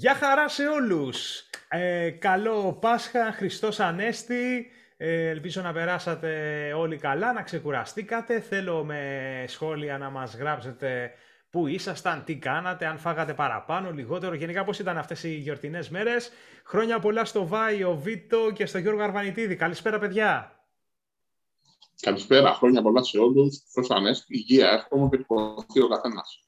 [0.00, 1.42] Γεια χαρά σε όλους!
[1.68, 4.70] Ε, καλό Πάσχα, Χριστός Ανέστη.
[4.96, 8.40] Ε, ελπίζω να περάσατε όλοι καλά, να ξεκουραστήκατε.
[8.40, 11.12] Θέλω με σχόλια να μας γράψετε
[11.50, 14.34] πού ήσασταν, τι κάνατε, αν φάγατε παραπάνω, λιγότερο.
[14.34, 16.30] Γενικά πώς ήταν αυτές οι γιορτινές μέρες.
[16.64, 19.56] Χρόνια πολλά στο Βάιο, Βίτο και στο Γιώργο Αρβανιτίδη.
[19.56, 20.60] Καλησπέρα παιδιά.
[22.00, 23.58] Καλησπέρα, χρόνια πολλά σε όλους.
[23.58, 25.08] Χριστός Ανέστη, υγεία, εύχομαι
[25.72, 26.47] και ο καθένας.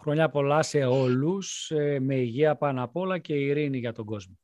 [0.00, 4.38] Χρόνια πολλά σε όλους, ε, με υγεία πάνω απ' όλα και ειρήνη για τον κόσμο.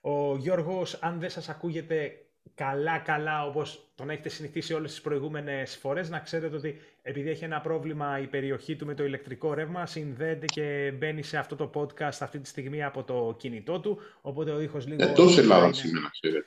[0.00, 2.20] Ο Γιώργος, αν δεν σας ακούγεται
[2.54, 7.60] καλά-καλά όπως τον έχετε συνηθίσει όλες τις προηγούμενες φορές, να ξέρετε ότι επειδή έχει ένα
[7.60, 12.18] πρόβλημα η περιοχή του με το ηλεκτρικό ρεύμα, συνδέεται και μπαίνει σε αυτό το podcast
[12.20, 15.02] αυτή τη στιγμή από το κινητό του, οπότε ο ήχος λίγο...
[15.02, 16.46] Εντός Ελλάδας σήμερα, ξέρετε.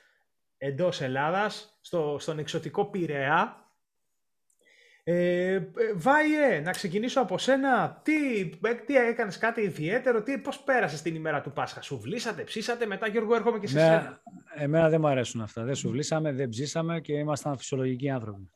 [0.58, 3.69] Εντός Ελλάδας, στο, στον εξωτικό Πειραιά,
[5.12, 5.62] ε, ε,
[5.94, 8.00] Βάιε, να ξεκινήσω από σένα.
[8.04, 12.42] Τι, ε, τι έκανες κάτι ιδιαίτερο, τι, πώς πέρασες την ημέρα του Πάσχα; Σου βλήσατε,
[12.42, 14.22] ψήσατε, μετά Γιώργο έρχομαι και σε εμένα, σένα.
[14.54, 15.64] Εμένα δεν μου αρέσουν αυτά.
[15.64, 18.50] Δεν σου βλήσαμε, δεν ψήσαμε και ήμασταν φυσιολογικοί άνθρωποι.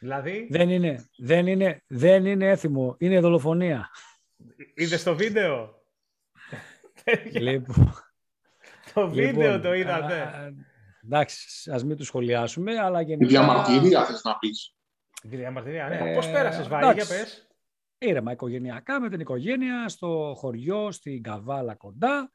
[0.00, 3.90] Δηλαδή; Δεν είναι, δεν είναι, δεν είναι έθιμο, είναι δολοφονία.
[4.74, 5.82] Είδες το βίντεο;
[7.40, 7.94] λοιπόν,
[8.94, 10.52] το βίντεο λοιπόν, το είδατε; Α,
[11.04, 13.26] εντάξει, ας μην το σχολιάσουμε, αλλά γενικά...
[13.26, 14.74] Η διαμαρτυρία θες να πεις.
[15.20, 16.10] Τη διαμαρτυρία, ναι.
[16.10, 17.48] Ε, Πώς πέρασες, Βάη, για πες.
[17.98, 22.30] Ήρεμα οικογενειακά με την οικογένεια στο χωριό, στην Καβάλα κοντά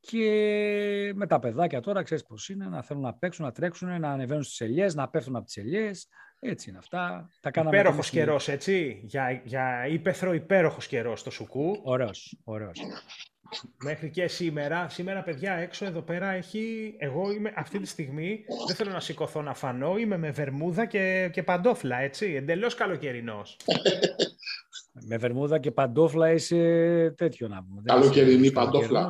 [0.00, 4.10] και με τα παιδάκια τώρα, ξέρεις πώς είναι, να θέλουν να παίξουν, να τρέξουν, να
[4.10, 6.08] ανεβαίνουν στις ελιές, να πέφτουν από τις ελιές.
[6.40, 7.30] Έτσι είναι αυτά.
[7.40, 9.00] Τα κάναμε υπέροχος καιρός, έτσι.
[9.04, 11.80] Για, για ύπεθρο υπέροχος καιρός στο Σουκού.
[11.82, 12.80] Ωραίος, ωραίος.
[13.82, 14.88] Μέχρι και σήμερα.
[14.88, 16.94] Σήμερα, παιδιά, έξω εδώ πέρα έχει...
[16.98, 21.30] Εγώ είμαι αυτή τη στιγμή, δεν θέλω να σηκωθώ να φανώ, είμαι με βερμούδα και,
[21.32, 22.34] και παντόφλα, έτσι.
[22.34, 23.56] Εντελώς καλοκαιρινός.
[25.08, 27.82] με βερμούδα και παντόφλα είσαι τέτοιο να πούμε.
[27.84, 29.08] Καλοκαιρινή παντόφλα.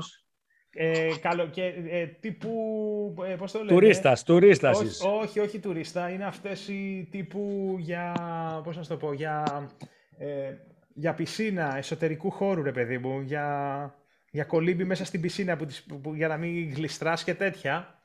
[0.71, 1.75] Ε, καλοκαι...
[1.91, 3.75] ε, τύπου, ε, πώς το λέτε.
[3.75, 6.09] Τουρίστας, τουρίστας όχι, όχι, όχι τουρίστα.
[6.09, 8.13] Είναι αυτές οι τύπου για,
[8.65, 9.69] πώς να το πω, για,
[10.19, 10.53] ε,
[10.95, 13.95] για πισίνα εσωτερικού χώρου, ρε παιδί μου, για
[14.31, 15.67] για κολύμπι μέσα στην πισίνα που,
[16.03, 18.03] που, για να μην γλιστράς και τέτοια.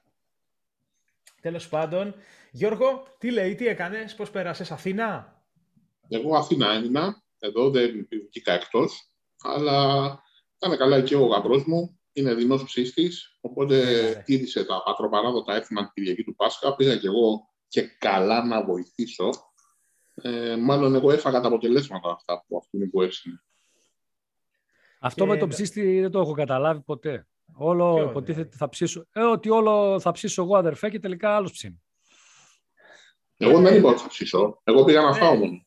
[1.41, 2.15] Τέλος πάντων.
[2.51, 5.41] Γιώργο, τι λέει, τι έκανες, πώς πέρασες, Αθήνα;
[6.09, 9.11] Εγώ Αθήνα έμεινα, εδώ δεν βγήκα εκτός,
[9.41, 10.19] αλλά
[10.57, 13.77] ήταν καλά και ο γαμπρός μου, είναι δεινός ψήστης, οπότε
[14.25, 19.29] τήρησε τα πατροπαράδοτα έθιμα την Κυριακή του Πάσχα, πήγα και εγώ και καλά να βοηθήσω.
[20.15, 23.43] Ε, μάλλον εγώ έφαγα τα αποτελέσματα αυτά που αυτού που έψινε.
[25.05, 27.27] Αυτό με το ψήστη δεν το έχω καταλάβει ποτέ.
[27.53, 29.05] Όλο Ποιο υποτίθεται θα ψήσω.
[29.13, 31.81] Ε, ότι όλο θα ψήσω εγώ αδερφέ και τελικά άλλος ψήνει.
[33.37, 34.61] Εγώ δεν είπα ότι θα ψήσω.
[34.63, 35.17] Εγώ πήγα να ναι.
[35.17, 35.65] φάω μόνο.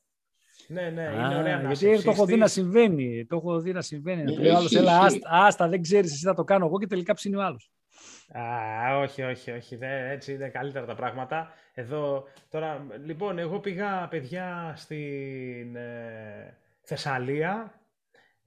[0.68, 3.26] Ναι, ναι, είναι ωραία να Γιατί το έχω δει να συμβαίνει.
[3.26, 4.22] Το έχω δει να συμβαίνει.
[4.22, 7.14] Ναι, λέει άλλος, έλα, άστα, άστα, δεν ξέρεις, εσύ θα το κάνω εγώ και τελικά
[7.14, 7.70] ψήνει ο άλλος.
[8.38, 9.76] Α, όχι, όχι, όχι.
[9.76, 11.52] Δε, έτσι είναι καλύτερα τα πράγματα.
[11.74, 17.80] Εδώ, τώρα, λοιπόν, εγώ πήγα, παιδιά, στην ε, Θεσσαλία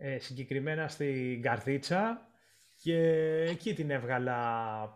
[0.02, 2.28] ε, συγκεκριμένα στην Καρδίτσα
[2.82, 2.98] και
[3.50, 4.38] εκεί την έβγαλα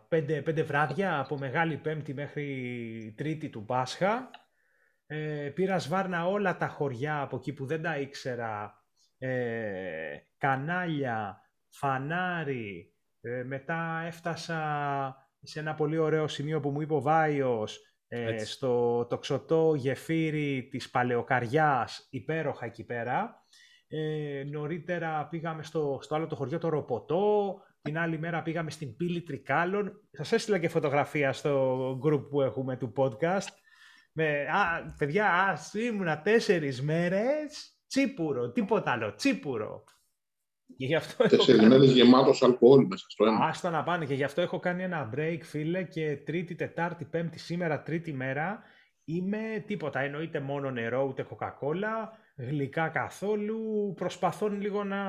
[0.07, 4.29] πέντε, πέντε βράδια από Μεγάλη Πέμπτη μέχρι Τρίτη του Πάσχα.
[5.07, 8.83] Ε, πήρα σβάρνα όλα τα χωριά από εκεί που δεν τα ήξερα.
[9.17, 12.93] Ε, κανάλια, φανάρι.
[13.21, 19.05] Ε, μετά έφτασα σε ένα πολύ ωραίο σημείο που μου είπε ο Βάιος, ε, στο
[19.05, 23.45] τοξωτό γεφύρι της Παλαιοκαριάς, υπέροχα εκεί πέρα.
[23.95, 27.57] Ε, νωρίτερα πήγαμε στο, στο άλλο το χωριό το Ροποτό.
[27.81, 30.01] Την άλλη μέρα πήγαμε στην Πύλη Τρικάλων.
[30.11, 33.47] Σας έστειλα και φωτογραφία στο group που έχουμε του podcast.
[34.13, 39.83] Με, α, παιδιά, ας, ήμουνα τέσσερις μέρες τσίπουρο, τίποτα άλλο, τσίπουρο.
[40.77, 41.67] Και γι αυτό Τέσσερις κάνει...
[41.73, 43.45] μέρες γεμάτος αλκοόλ μέσα στο αίμα.
[43.45, 47.39] Άστα να πάνε και γι' αυτό έχω κάνει ένα break, φίλε, και τρίτη, τετάρτη, πέμπτη,
[47.39, 48.63] σήμερα τρίτη μέρα
[49.03, 49.99] είμαι τίποτα.
[49.99, 53.93] Εννοείται μόνο νερό, ούτε κοκακόλα γλυκά καθόλου.
[53.95, 55.01] Προσπαθώ λίγο να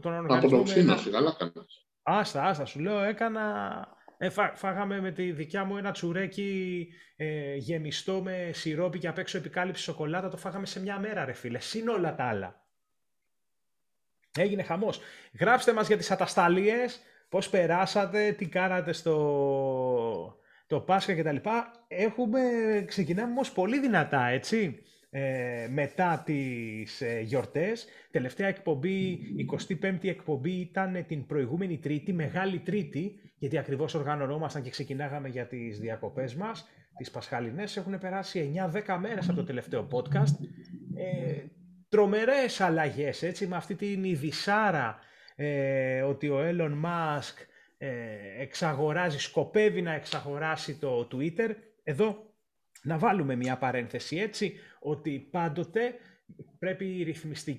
[0.00, 0.62] τον οργανισμό...
[0.84, 1.86] Να καλά κάνεις.
[2.02, 3.86] Άστα, άστα, σου λέω, έκανα...
[4.18, 9.38] Ε, φάγαμε με τη δικιά μου ένα τσουρέκι ε, γεμιστό με σιρόπι και απ' έξω
[9.38, 10.28] επικάλυψη σοκολάτα.
[10.28, 11.58] Το φάγαμε σε μια μέρα, ρε φίλε.
[11.58, 12.60] Συν όλα τα άλλα.
[14.38, 15.00] Έγινε χαμός.
[15.40, 19.16] Γράψτε μας για τις ατασταλίες, πώς περάσατε, τι κάνατε στο
[20.66, 21.36] το Πάσχα κτλ.
[21.88, 22.40] Έχουμε,
[22.86, 24.82] ξεκινάμε όμως πολύ δυνατά, έτσι
[25.14, 27.86] ε, μετά τις ε, γιορτές.
[28.10, 29.18] Τελευταία εκπομπή,
[29.82, 35.78] 25η εκπομπή ήταν την προηγούμενη Τρίτη, Μεγάλη Τρίτη, γιατί ακριβώς οργανωνόμασταν και ξεκινάγαμε για τις
[35.78, 37.76] διακοπές μας, τις Πασχαλινές.
[37.76, 40.34] Έχουν περάσει 9-10 μέρες από το τελευταίο podcast.
[40.96, 41.42] Ε,
[41.88, 44.98] τρομερές αλλαγές, έτσι, με αυτή την ειδισάρα
[45.36, 47.34] ε, ότι ο Elon Musk
[47.78, 47.88] ε,
[48.38, 51.50] εξαγοράζει, σκοπεύει να εξαγοράσει το Twitter.
[51.82, 52.31] Εδώ
[52.82, 55.94] να βάλουμε μια παρένθεση έτσι, ότι πάντοτε
[56.58, 57.14] πρέπει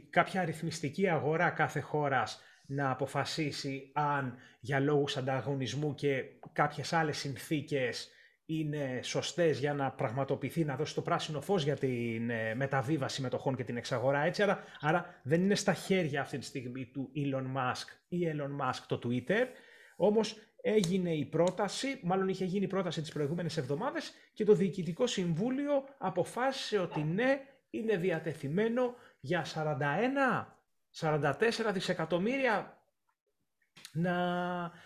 [0.09, 6.23] κάποια αριθμιστική αγορά κάθε χώρας να αποφασίσει αν για λόγους ανταγωνισμού και
[6.53, 8.11] κάποιες άλλες συνθήκες
[8.45, 13.55] είναι σωστές για να πραγματοποιηθεί, να δώσει το πράσινο φως για την ε, μεταβίβαση μετοχών
[13.55, 14.23] και την εξαγορά.
[14.23, 18.65] Έτσι, άρα, άρα δεν είναι στα χέρια αυτή τη στιγμή του Elon Musk ή Elon
[18.65, 19.45] Musk το Twitter.
[19.95, 25.07] Όμως έγινε η πρόταση, μάλλον είχε γίνει η πρόταση τις προηγούμενες εβδομάδες και το Διοικητικό
[25.07, 29.45] Συμβούλιο αποφάσισε ότι ναι, είναι διατεθειμένο για
[30.99, 31.33] 41, 44
[31.73, 32.83] δισεκατομμύρια
[33.91, 34.15] να,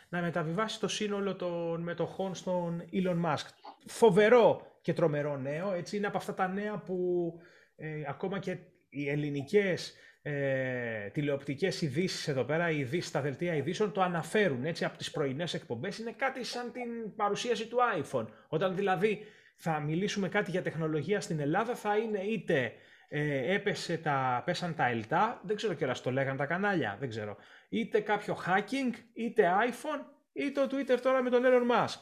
[0.10, 3.46] να μεταβιβάσει το σύνολο των μετοχών στον Elon Musk.
[3.86, 7.34] Φοβερό και τρομερό νέο, έτσι είναι από αυτά τα νέα που
[7.76, 8.58] ε, ακόμα και
[8.90, 9.94] οι ελληνικές
[10.30, 15.12] ε, τηλεοπτικές ειδήσεις εδώ πέρα, οι ειδήσεις στα δελτία ειδήσεων το αναφέρουν έτσι από τις
[15.12, 15.98] πρωινές εκπομπές.
[15.98, 18.26] Είναι κάτι σαν την παρουσίαση του iPhone.
[18.48, 19.26] Όταν δηλαδή
[19.56, 22.72] θα μιλήσουμε κάτι για τεχνολογία στην Ελλάδα θα είναι είτε
[23.08, 27.38] ε, έπεσε τα, πέσαν τα ελτά, δεν ξέρω κιόλας το λέγαν τα κανάλια, δεν ξέρω.
[27.70, 32.00] Είτε κάποιο hacking, είτε iPhone, ή το Twitter τώρα με τον Elon Musk.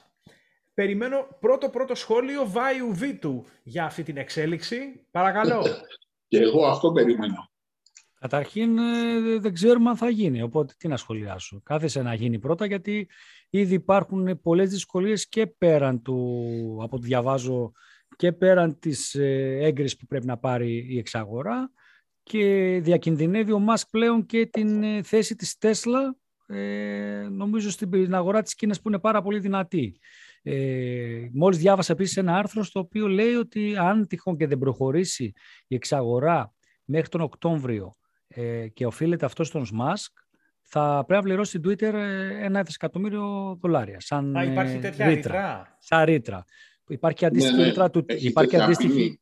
[0.73, 5.07] Περιμένω πρώτο πρώτο σχόλιο Βάιου Βίτου για αυτή την εξέλιξη.
[5.11, 5.65] Παρακαλώ.
[6.27, 7.49] Και εγώ αυτό περιμένω.
[8.27, 11.61] Καταρχήν ε, δεν ξέρουμε αν θα γίνει, οπότε τι να σχολιάσω.
[11.63, 13.09] Κάθεσε να γίνει πρώτα γιατί
[13.49, 17.71] ήδη υπάρχουν πολλές δυσκολίες και πέραν του, από ό,τι διαβάζω,
[18.15, 21.71] και πέραν της ε, έγκρισης που πρέπει να πάρει η εξαγορά
[22.23, 26.15] και διακινδυνεύει ο Μάσκ πλέον και την ε, θέση της Τέσλα
[26.47, 29.99] ε, νομίζω στην αγορά της Κίνας που είναι πάρα πολύ δυνατή.
[30.41, 35.33] Ε, μόλις διάβασα επίσης ένα άρθρο στο οποίο λέει ότι αν τυχόν και δεν προχωρήσει
[35.67, 37.95] η εξαγορά μέχρι τον Οκτώβριο
[38.35, 40.11] ε, και οφείλεται αυτό στον Μάσκ,
[40.61, 41.93] θα πρέπει να πληρώσει την Twitter
[42.41, 43.99] ένα δισεκατομμύριο δολάρια.
[43.99, 45.75] Σαν, Α, υπάρχει τέτοια ρήτρα.
[45.79, 46.45] Σαν ρήτρα.
[46.87, 47.67] Υπάρχει αντίστοιχη ναι, ναι.
[47.67, 49.19] ρήτρα του, υπάρχει αντίστοιχη,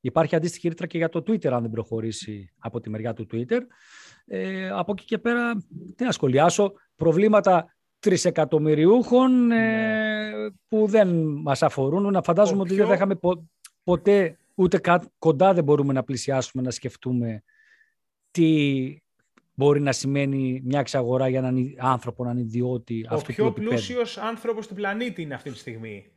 [0.00, 3.60] υπάρχει αντίστοιχη ρήτρα και για το Twitter αν δεν προχωρήσει από τη μεριά του Twitter.
[4.26, 5.52] Ε, από εκεί και πέρα,
[5.96, 10.50] τι να σχολιάσω, προβλήματα τρισεκατομμυριούχων ε, ναι.
[10.68, 11.08] που δεν
[11.42, 12.12] μας αφορούν.
[12.12, 13.18] Να φαντάζομαι ότι δεν θα είχαμε
[13.84, 14.80] ποτέ, ούτε
[15.18, 17.42] κοντά δεν μπορούμε να πλησιάσουμε, να σκεφτούμε
[18.36, 18.96] τι
[19.54, 23.06] μπορεί να σημαίνει μια εξαγορά για έναν άνθρωπο, έναν ιδιώτη.
[23.10, 26.10] Ο πιο πλούσιος άνθρωπος του πλανήτη είναι αυτή τη στιγμή.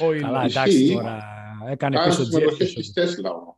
[0.00, 1.22] Ο Καλά, εντάξει τώρα.
[1.66, 3.56] Έκανε πίσω συμμετοχές της Τέσλα όμως.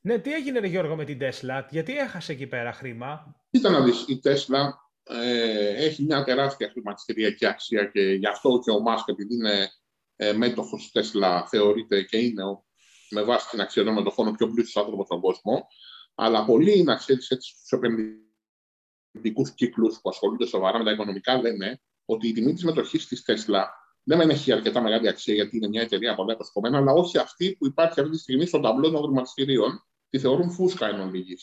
[0.00, 3.80] Ναι, τι έγινε ρε Γιώργο με την Τέσλα, γιατί έχασε εκεί πέρα χρήμα; Κοίτα να
[3.80, 9.08] δεις, η Τέσλα ε, έχει μια τεράστια χρηματιστηριακή αξία και γι' αυτό και ο Μάσκ
[9.08, 9.70] επειδή είναι
[10.16, 12.64] ε, μέτοχος της Τέσλα θεωρείται και είναι ο,
[13.10, 15.66] με βάση την αξία των μετοχών ο πιο πλούσιος άνθρωπος στον κόσμο.
[16.24, 22.28] Αλλά πολλοί είναι αξίες στους επενδυτικούς κύκλους που ασχολούνται σοβαρά με τα οικονομικά λένε ότι
[22.28, 23.70] η τιμή της μετοχής της Τέσλα
[24.02, 27.56] δεν με έχει αρκετά μεγάλη αξία γιατί είναι μια εταιρεία πολλά υποσχομένα, αλλά όχι αυτή
[27.58, 31.36] που υπάρχει αυτή τη στιγμή στον ταμπλό των χρηματιστηρίων, τη θεωρούν φούσκα εν ολίγη.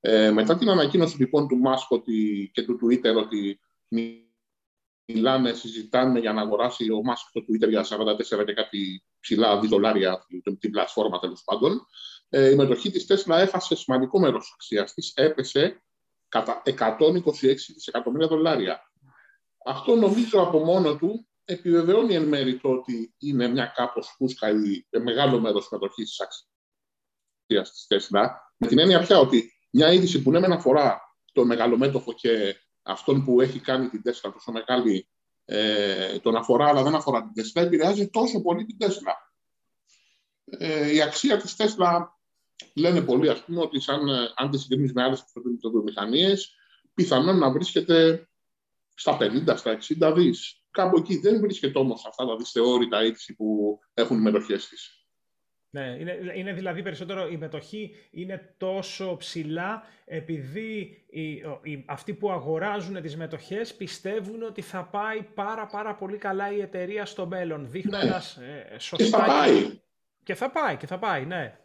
[0.00, 1.88] Ε, μετά την ανακοίνωση λοιπόν του Μάσκ
[2.52, 3.60] και του Twitter ότι
[5.06, 7.86] μιλάνε, συζητάνε για να αγοράσει ο Μάσκ το Twitter για
[8.40, 10.26] 44 και κάτι ψηλά δολάρια
[10.58, 11.76] την πλατφόρμα τέλος πάντων, ε,
[12.28, 15.82] η μετοχή της Τέσλα έφασε σημαντικό μέρος αξίας της, έπεσε
[16.28, 18.90] κατά 126 δισεκατομμύρια δολάρια.
[19.64, 24.86] Αυτό νομίζω από μόνο του επιβεβαιώνει εν μέρη το ότι είναι μια κάπως φούσκα ή
[25.02, 28.52] μεγάλο μέρος συμμετοχή της αξίας της Τέσλα.
[28.56, 31.00] Με την έννοια πια ότι μια είδηση που ναι, με αφορά
[31.32, 35.08] το μεγαλομέτωχο και αυτόν που έχει κάνει την Τέσλα τόσο μεγάλη,
[35.44, 39.14] ε, τον αφορά, αλλά δεν αφορά την Τέσλα, επηρεάζει τόσο πολύ την Τέσλα.
[40.44, 42.15] Ε, η αξία της Τέσλα
[42.74, 46.54] λένε πολλοί, ας πούμε, ότι σαν, ε, αν τη συγκρίνεις με άλλες αυτοκινητοβιομηχανίες,
[46.94, 48.28] πιθανόν να βρίσκεται
[48.94, 50.60] στα 50, στα 60 δις.
[50.70, 55.06] Κάπου εκεί δεν βρίσκεται όμως αυτά τα δυσθεώρητα έτσι που έχουν οι μετοχές της.
[55.70, 61.30] Ναι, είναι, είναι δηλαδή περισσότερο η μετοχή είναι τόσο ψηλά επειδή οι,
[61.62, 66.60] οι, αυτοί που αγοράζουν τις μετοχές πιστεύουν ότι θα πάει πάρα πάρα πολύ καλά η
[66.60, 68.64] εταιρεία στο μέλλον, δείχνοντας ναι.
[68.74, 69.04] ε, σωστά...
[69.04, 69.80] Και θα πάει.
[70.22, 71.58] Και θα πάει, και θα πάει, ναι.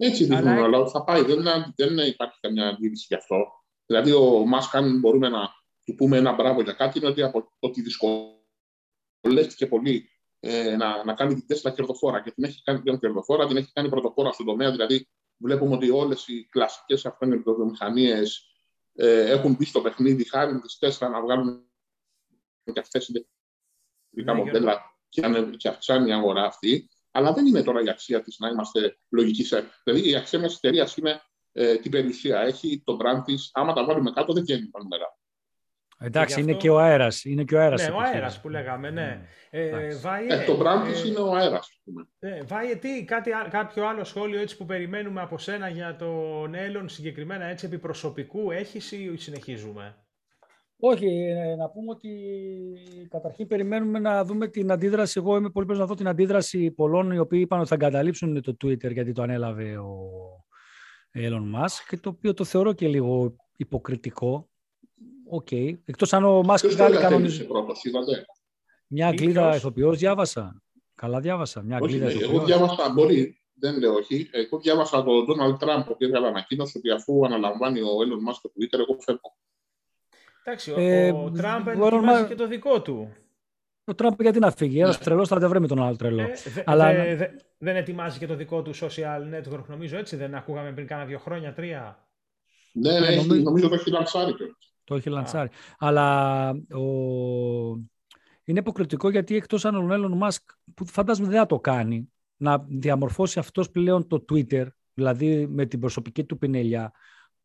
[0.00, 1.22] Έτσι δείχνουν, αλλά, αλλά θα πάει.
[1.22, 1.42] Δεν,
[1.76, 3.46] δεν υπάρχει καμιά αντίρρηση γι' αυτό.
[3.86, 5.48] Δηλαδή, ο Μάσκαν μπορούμε να
[5.84, 8.38] του πούμε ένα μπράβο για κάτι, είναι ότι από ότι δυσκολεύει
[9.20, 13.46] δυσκολεύτηκε πολύ ε, να, να κάνει την Τέσλα κερδοφόρα και την έχει κάνει πλέον κερδοφόρα,
[13.46, 14.70] την έχει κάνει πρωτοπόρα στον τομέα.
[14.70, 18.22] Δηλαδή, βλέπουμε ότι όλες οι κλασικές αυτοκινητοβιομηχανίε
[18.94, 21.66] ε, έχουν μπει στο παιχνίδι χάρη τη Τέσλα να βγάλουν
[22.72, 23.26] και αυτές οι
[24.10, 25.22] ναι, μοντέλα και,
[25.56, 26.88] και αυξάνει η αγορά αυτή.
[27.18, 29.64] Αλλά δεν είναι τώρα η αξία της να είμαστε λογικοί σε.
[29.84, 31.20] Δηλαδή, η αξία μιας εταιρείας είναι
[31.52, 33.50] ε, τι περιουσία έχει, το brand της.
[33.52, 35.16] Άμα τα βάλουμε κάτω δεν βγαίνουν τα νούμερα.
[36.00, 37.24] Εντάξει, είναι και ο αέρας.
[37.24, 39.26] Είναι και ο αέρας ναι, ο αέρας που λέγαμε, ναι.
[39.50, 41.80] Ε, Βάιε, ε, το brand ε, είναι ο αέρας.
[42.18, 46.88] Ε, Βάιε, τι, κάτι, κάποιο άλλο σχόλιο έτσι που περιμένουμε από σένα για τον Έλλον
[46.88, 49.96] συγκεκριμένα έτσι επί προσωπικού έχεις ή συνεχίζουμε;
[50.80, 52.10] Όχι, ε, να πούμε ότι
[53.08, 55.18] καταρχήν περιμένουμε να δούμε την αντίδραση.
[55.18, 58.56] Εγώ είμαι πολύ να δω την αντίδραση πολλών οι οποίοι είπαν ότι θα εγκαταλείψουν το
[58.64, 60.10] Twitter γιατί το ανέλαβε ο
[61.14, 64.48] Elon Musk και το οποίο το θεωρώ και λίγο υποκριτικό.
[65.28, 65.48] Ok.
[65.50, 65.78] Okay.
[65.84, 67.46] Εκτός αν ο Musk βγάλει κανονισμό.
[67.46, 67.82] Πρώτος,
[68.86, 70.62] Μια Αγγλίδα ηθοποιός διάβασα.
[70.94, 71.62] Καλά διάβασα.
[71.62, 74.28] Μια Αγγλίδα όχι, Εγώ διάβασα, μπορεί, δεν λέω όχι.
[74.32, 78.50] Εγώ διάβασα τον Donald Trump που έβγαλε ανακοίνωση ότι αφού αναλαμβάνει ο Elon Musk το
[78.54, 79.36] Twitter, εγώ φεύγω.
[80.48, 83.12] Εντάξει, ε, ο, Τραμπ ετοιμάζει και το δικό του.
[83.84, 85.04] Ο Τραμπ γιατί να φύγει, ένας ναι.
[85.04, 86.22] τρελός θα τα βρει με τον άλλο τρελό.
[86.22, 86.32] Ε,
[86.64, 86.92] Αλλά...
[86.92, 87.26] δε, δε,
[87.58, 90.16] δεν ετοιμάζει και το δικό του social network, νομίζω έτσι.
[90.16, 92.08] Δεν ακούγαμε πριν κάνα δύο χρόνια, τρία.
[92.72, 94.34] Ναι, ναι, ε, νομίζω, νομίζω το έχει λανσάρει.
[94.84, 95.48] Το έχει λανσάρει.
[95.78, 96.82] Αλλά ο...
[98.44, 102.64] είναι υποκριτικό γιατί εκτός αν ο Έλλον Μάσκ, που φαντάζομαι δεν θα το κάνει, να
[102.68, 106.92] διαμορφώσει αυτός πλέον το Twitter, δηλαδή με την προσωπική του πινελιά,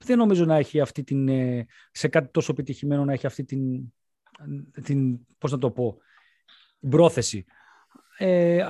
[0.06, 3.94] δεν νομίζω να έχει αυτή την, ε, σε κάτι τόσο επιτυχημένο να έχει αυτή την,
[4.84, 5.98] την πώς να το πω,
[6.80, 7.46] την πρόθεση.
[8.18, 8.66] Ε,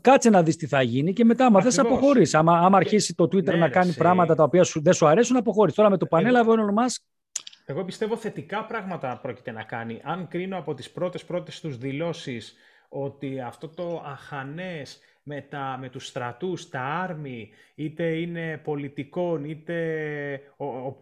[0.00, 2.34] κάτσε να δεις τι θα γίνει και μετά άμα θες αποχωρείς.
[2.34, 5.36] Άμα, άμα αρχίσει το Twitter ναι, να κάνει πράγματα τα οποία σου, δεν σου αρέσουν,
[5.36, 5.74] αποχωρείς.
[5.74, 7.02] Τώρα με το πανέλαβε ο Elon Musk
[7.70, 10.00] εγώ πιστεύω θετικά πράγματα πρόκειται να κάνει.
[10.04, 12.54] Αν κρίνω από τις πρώτες πρώτες τους δηλώσεις
[12.88, 19.76] ότι αυτό το αχανές με, τα, με τους στρατούς, τα άρμη, είτε είναι πολιτικό, είτε,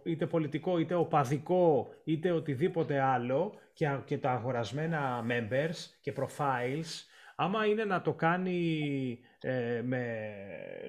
[0.02, 7.04] είτε πολιτικό, είτε οπαδικό, είτε οτιδήποτε άλλο και, και τα αγορασμένα members και profiles,
[7.36, 10.16] άμα είναι να το κάνει ε, με,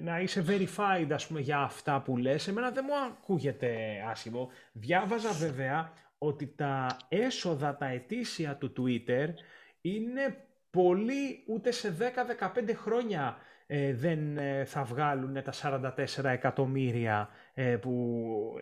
[0.02, 3.76] να είσαι verified ας πούμε για αυτά που λες, εμένα δεν μου ακούγεται
[4.10, 4.50] άσχημο.
[4.72, 9.28] Διάβαζα βέβαια ότι τα έσοδα, τα ετήσια του Twitter
[9.82, 11.98] είναι πολύ ούτε σε
[12.40, 13.38] 10-15 χρόνια
[13.70, 15.54] ε, δεν ε, θα βγάλουν τα
[16.18, 18.54] 44 εκατομμύρια ε, που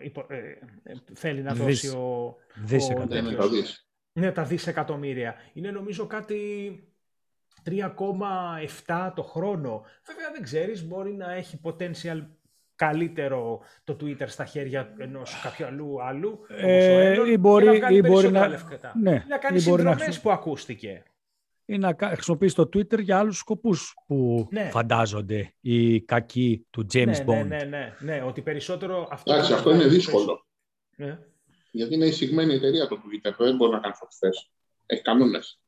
[1.14, 2.36] θέλει να δώσει ο...
[2.54, 3.38] Δισεκατομμύρια.
[3.38, 3.48] Ο,
[4.12, 5.34] ναι, τα δισεκατομμύρια.
[5.52, 6.40] Είναι νομίζω κάτι
[7.64, 9.84] 3,7 το χρόνο.
[10.04, 12.26] Βέβαια δεν ξέρεις, μπορεί να έχει potential
[12.74, 18.30] καλύτερο το Twitter στα χέρια ενός κάποιου αλλού, άλλου ε, ή μπορεί, να ή μπορεί
[18.30, 18.48] να,
[19.00, 21.02] ναι, να κάνει συνδρομές που ακούστηκε
[21.66, 24.68] ή να χρησιμοποιήσει το Twitter για άλλους σκοπούς που ναι.
[24.70, 27.46] φαντάζονται οι κακοί του James ναι, Bond.
[27.46, 29.08] Ναι, ναι, ναι, ναι, ότι περισσότερο...
[29.10, 30.46] Αυτό, Εντάξει, αυτό είναι δύσκολο.
[30.96, 31.18] Ναι.
[31.70, 34.28] Γιατί είναι εισηγμένη εταιρεία το Twitter, δεν μπορεί να κάνει αυτέ.
[34.86, 35.60] Έχει κανόνες.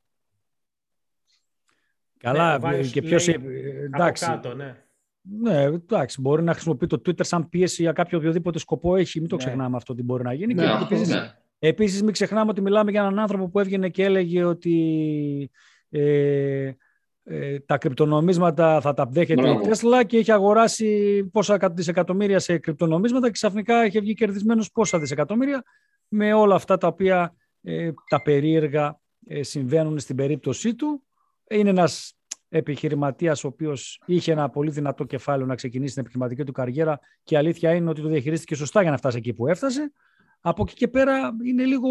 [2.18, 3.28] Καλά, ναι, και ποιος.
[3.28, 4.24] Εντάξει.
[4.24, 4.82] Κάτω, ναι.
[5.20, 9.20] Ναι, εντάξει, μπορεί να χρησιμοποιεί το Twitter σαν πίεση για κάποιο οποιοδήποτε σκοπό έχει.
[9.20, 9.44] Μην το ναι.
[9.44, 10.54] ξεχνάμε αυτό ότι μπορεί να γίνει.
[10.54, 11.34] Ναι, και επίσης, ναι.
[11.58, 15.50] επίσης, μην ξεχνάμε ότι μιλάμε για έναν άνθρωπο που έβγαινε και έλεγε ότι
[15.90, 16.72] ε,
[17.30, 23.26] ε, τα κρυπτονομίσματα θα τα δέχεται η Τέσλα και έχει αγοράσει πόσα δισεκατομμύρια σε κρυπτονομίσματα
[23.26, 25.62] και ξαφνικά έχει βγει κερδισμένος πόσα δισεκατομμύρια
[26.08, 31.02] με όλα αυτά τα οποία ε, τα περίεργα ε, συμβαίνουν στην περίπτωσή του.
[31.50, 32.12] Είναι ένας
[32.48, 37.34] επιχειρηματίας ο οποίος είχε ένα πολύ δυνατό κεφάλαιο να ξεκινήσει την επιχειρηματική του καριέρα και
[37.34, 39.92] η αλήθεια είναι ότι το διαχειρίστηκε σωστά για να φτάσει εκεί που έφτασε.
[40.40, 41.88] Από εκεί και πέρα είναι λίγο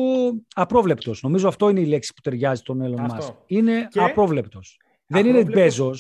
[0.54, 1.22] απρόβλεπτος.
[1.22, 3.18] Νομίζω αυτό είναι η λέξη που ταιριάζει τον Έλλον μα.
[3.46, 4.00] Είναι και...
[4.00, 4.80] απρόβλεπτος.
[5.08, 5.92] Δεν είναι Μπέζο.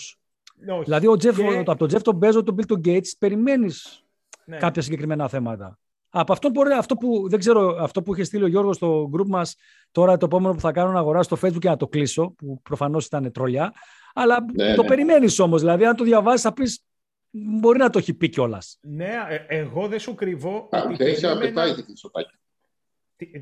[0.83, 1.57] Δηλαδή, ο Jeff, και...
[1.57, 4.03] από τον Τζεφ τον Μπέζο, τον Bill τον Gates, περιμένεις
[4.45, 4.57] ναι.
[4.57, 5.79] κάποια συγκεκριμένα θέματα.
[6.09, 9.27] Από αυτό, μπορεί, αυτό που δεν ξέρω, αυτό που είχε στείλει ο Γιώργος στο group
[9.27, 9.55] μας,
[9.91, 12.61] τώρα το επόμενο που θα κάνω να αγοράσω στο Facebook και να το κλείσω, που
[12.61, 13.73] προφανώς ήταν τρολιά.
[14.13, 14.87] Αλλά ναι, το ναι.
[14.87, 15.61] περιμένεις όμως.
[15.61, 16.83] Δηλαδή, αν το διαβάσεις, θα πεις
[17.31, 18.77] μπορεί να το έχει πει κιόλας.
[18.81, 20.69] Ναι, ε, εγώ δεν σου κρυβώ.
[20.71, 21.73] Δεν έχει απαιτάει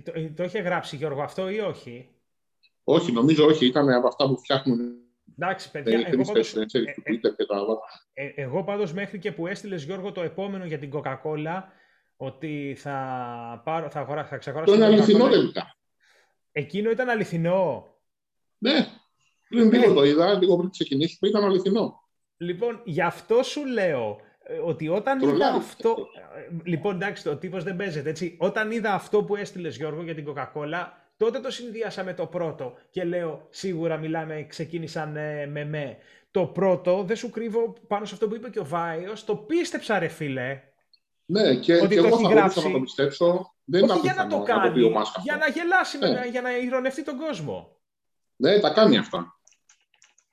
[0.03, 2.09] το, το είχε γράψει Γιώργο αυτό ή όχι;
[2.83, 3.65] Όχι, νομίζω όχι.
[3.65, 5.05] Ήταν από αυτά που φτιάχνουν
[5.39, 6.65] Εντάξει, παιδιά, εγώ πάντως, ε,
[8.13, 11.61] ε, ε, εγώ πάντως μέχρι και που έστειλες Γιώργο το επόμενο για την Coca-Cola
[12.17, 14.71] ότι θα, πάρω, θα, αγορά, θα ξεχωράσω...
[14.71, 15.77] Το είναι αληθινό τελικά.
[16.51, 17.87] Εκείνο ήταν αληθινό.
[18.57, 18.87] Ναι,
[19.49, 22.04] πριν λίγο το είδα, λίγο πριν ξεκινήσουμε, ήταν αληθινό.
[22.37, 25.95] Λοιπόν, γι' αυτό σου λέω ε, ότι όταν είδα αυτό...
[26.35, 28.37] Ε, λοιπόν, εντάξει, ο τύπος δεν παίζεται, έτσι.
[28.39, 30.87] Όταν είδα αυτό που έστειλες Γιώργο για την Coca-Cola,
[31.17, 35.97] τότε το συνδυάσα με το πρώτο και λέω, σίγουρα μιλάμε, ξεκίνησαν ε, με με.
[36.31, 39.99] Το πρώτο, δεν σου κρύβω πάνω σε αυτό που είπε και ο Βάιος, το πίστεψα
[39.99, 40.61] ρε φίλε.
[41.25, 42.67] Ναι, και, ότι και το εγώ θα γράψει.
[42.67, 43.53] να το πιστέψω.
[43.65, 44.81] Δεν Όχι για να το κάνει,
[45.23, 46.27] για να γελάσει, ναι.
[46.31, 47.77] για να ηρωνευτεί τον κόσμο.
[48.35, 49.39] Ναι, τα κάνει αυτά.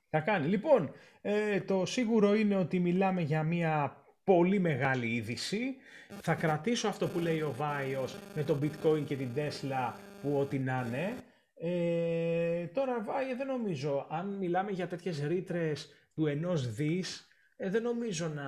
[0.09, 0.47] Τα κάνει.
[0.47, 0.91] Λοιπόν,
[1.25, 5.75] ε, το σίγουρο είναι ότι μιλάμε για μια πολύ μεγάλη είδηση.
[6.21, 10.59] Θα κρατήσω αυτό που λέει ο Βάιος με το bitcoin και την Tesla που ό,τι
[10.59, 11.13] να είναι.
[11.55, 17.27] Ε, τώρα Βάιο δεν νομίζω, αν μιλάμε για τέτοιες ρήτρες του ενός δις,
[17.57, 18.43] ε, δεν νομίζω να,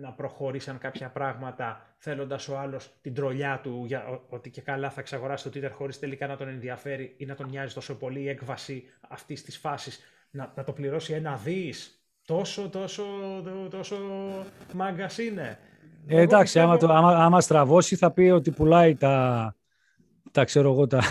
[0.00, 5.00] να προχωρήσαν κάποια πράγματα θέλοντας ο άλλος την τρολιά του για, ότι και καλά θα
[5.00, 8.28] εξαγοράσει το Twitter χωρίς τελικά να τον ενδιαφέρει ή να τον νοιάζει τόσο πολύ η
[8.28, 10.00] έκβαση αυτής της φάσης
[10.36, 12.00] να, να το πληρώσει ένα δις.
[12.24, 13.02] Τόσο, τόσο,
[13.70, 13.96] τόσο
[14.74, 15.58] μάγκας είναι.
[16.06, 19.54] Ε, εντάξει, άμα, το, άμα, άμα στραβώσει θα πει ότι πουλάει τα,
[20.30, 21.02] τα ξέρω εγώ, τα,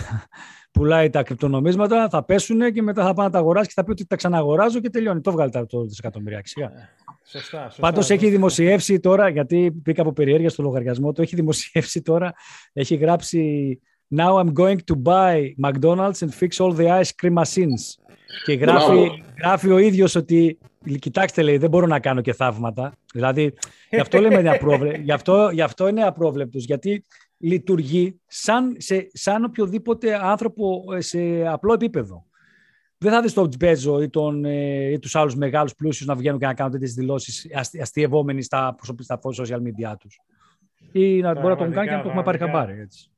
[0.71, 3.91] πουλάει τα κρυπτονομίσματα, θα πέσουν και μετά θα πάει να τα αγοράσει και θα πει
[3.91, 5.21] ότι τα ξαναγοράζω και τελειώνει.
[5.21, 6.41] Το βγάλει το δισεκατομμυρία.
[7.27, 7.81] Σωστά, σωστά.
[7.81, 12.33] Πάντως έχει δημοσιεύσει τώρα, γιατί πήγα από περιέργεια στο λογαριασμό του, έχει δημοσιεύσει τώρα,
[12.73, 13.79] έχει γράψει
[14.11, 17.97] Now I'm going to buy McDonald's and fix all the ice cream machines.
[18.45, 20.57] Και γράφει, γράφει ο ίδιος ότι,
[20.99, 22.93] κοιτάξτε λέει, δεν μπορώ να κάνω και θαύματα.
[23.13, 23.53] Δηλαδή,
[23.89, 25.03] γι' αυτό λέμε είναι απρόβλεπτος.
[25.03, 27.03] Γι' αυτό, γι αυτό είναι απρόβλεπτος, γιατί
[27.37, 32.25] λειτουργεί σαν, σε, σαν οποιοδήποτε άνθρωπο ε, σε απλό επίπεδο.
[32.97, 36.39] Δεν θα δεις τον Τζμπέζο ή, τον, ε, ή τους άλλους μεγάλους πλούσιους να βγαίνουν
[36.39, 40.19] και να κάνουν τέτοιες δηλώσεις αστι, αστειευόμενοι στα, στα social media τους.
[40.91, 42.79] Ή να μπορεί να τον κάνει και να το έχουμε πάρει χαμπάρι.
[42.79, 43.09] Έτσι.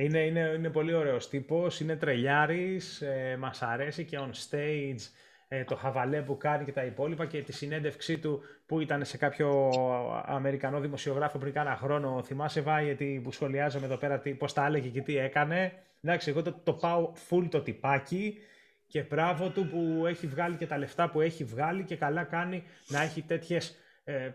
[0.00, 5.10] Είναι, είναι, είναι πολύ ωραίος τύπος, είναι τρελιάρης, ε, μας αρέσει και on stage
[5.48, 9.16] ε, το χαβαλέ που κάνει και τα υπόλοιπα και τη συνέντευξή του που ήταν σε
[9.16, 9.70] κάποιο
[10.26, 12.22] Αμερικανό δημοσιογράφο πριν κάνα χρόνο.
[12.22, 15.72] Θυμάσαι Βάιετη που σχολιάζαμε εδώ πέρα τι, πώς τα έλεγε και τι έκανε.
[16.02, 18.38] Εντάξει, εγώ το, το πάω full το τυπάκι
[18.86, 22.64] και μπράβο του που έχει βγάλει και τα λεφτά που έχει βγάλει και καλά κάνει
[22.88, 23.76] να έχει τέτοιες
[24.08, 24.30] ε,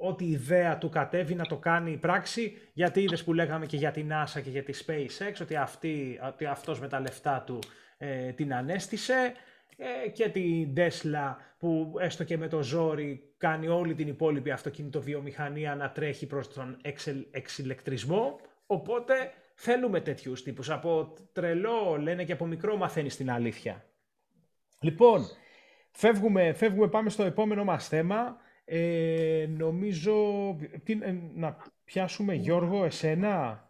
[0.00, 4.10] ό,τι ιδέα του κατέβει να το κάνει πράξη, γιατί είδες που λέγαμε και για την
[4.12, 7.58] NASA και για τη SpaceX, ότι, αυτή, ότι αυτός με τα λεφτά του
[7.98, 9.32] ε, την ανέστησε
[9.76, 15.74] ε, και την Tesla που έστω και με το ζόρι κάνει όλη την υπόλοιπη αυτοκινητοβιομηχανία
[15.74, 16.76] να τρέχει προς τον
[17.30, 19.14] εξηλεκτρισμό, οπότε
[19.54, 20.70] θέλουμε τέτοιους τύπους.
[20.70, 23.84] Από τρελό λένε και από μικρό μαθαίνεις την αλήθεια.
[24.80, 25.24] Λοιπόν,
[25.90, 28.46] φεύγουμε, φεύγουμε πάμε στο επόμενο μας θέμα.
[28.70, 30.14] Ε, νομίζω,
[30.84, 33.62] τι, ε, να πιάσουμε Γιώργο εσένα;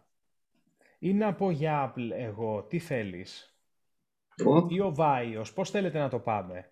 [0.99, 3.57] Ή να πω για Apple εγώ, τι θέλεις;
[4.67, 6.71] Ή ο Βάιος, πώς θέλετε να το πάμε;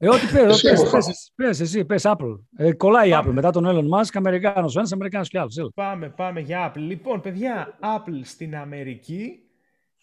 [0.00, 2.38] Ε, ό,τι πες, πες, πες, πες, εσύ, πες Apple.
[2.56, 5.70] Ε, κολλάει η Apple μετά τον Elon Musk, Αμερικάνος ο ένας, Αμερικάνος και άλλος.
[5.74, 6.78] Πάμε, πάμε για Apple.
[6.78, 9.42] Λοιπόν, παιδιά, Apple στην Αμερική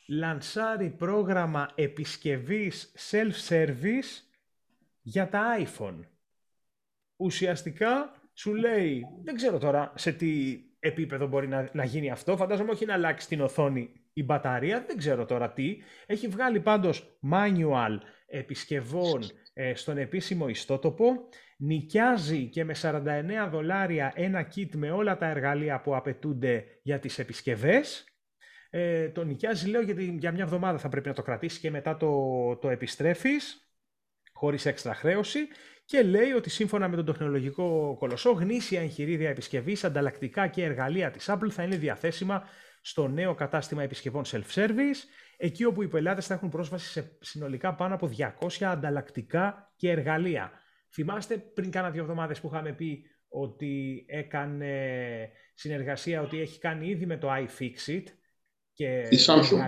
[0.08, 4.25] λανσάρει πρόγραμμα επισκευής self-service
[5.06, 6.00] για τα iPhone.
[7.16, 12.72] Ουσιαστικά σου λέει, δεν ξέρω τώρα σε τι επίπεδο μπορεί να, να γίνει αυτό, φαντάζομαι
[12.72, 15.78] όχι να αλλάξει την οθόνη η μπαταρία, δεν ξέρω τώρα τι.
[16.06, 23.04] Έχει βγάλει πάντως manual επισκευών ε, στον επίσημο ιστότοπο, νοικιάζει και με 49
[23.52, 28.08] δολάρια ένα kit με όλα τα εργαλεία που απαιτούνται για τις επισκευές.
[28.70, 31.98] Ε, το νοικιάζει λέω γιατί για μια εβδομάδα θα πρέπει να το κρατήσει και μετά
[31.98, 32.12] το,
[32.56, 33.65] το επιστρέφεις
[34.36, 35.40] χωρίς έξτρα χρέωση
[35.86, 41.30] και λέει ότι σύμφωνα με τον τεχνολογικό κολοσσό, γνήσια εγχειρίδια επισκευής, ανταλλακτικά και εργαλεία της
[41.30, 42.44] Apple θα είναι διαθέσιμα
[42.82, 45.02] στο νέο κατάστημα επισκευών self-service,
[45.38, 50.52] εκεί όπου οι πελάτες θα έχουν πρόσβαση σε συνολικά πάνω από 200 ανταλλακτικά και εργαλεία.
[50.94, 54.74] Θυμάστε πριν κάνα δύο εβδομάδες που είχαμε πει ότι έκανε
[55.54, 58.04] συνεργασία, ότι έχει κάνει ήδη με το iFixit
[58.74, 59.60] και η Samsung.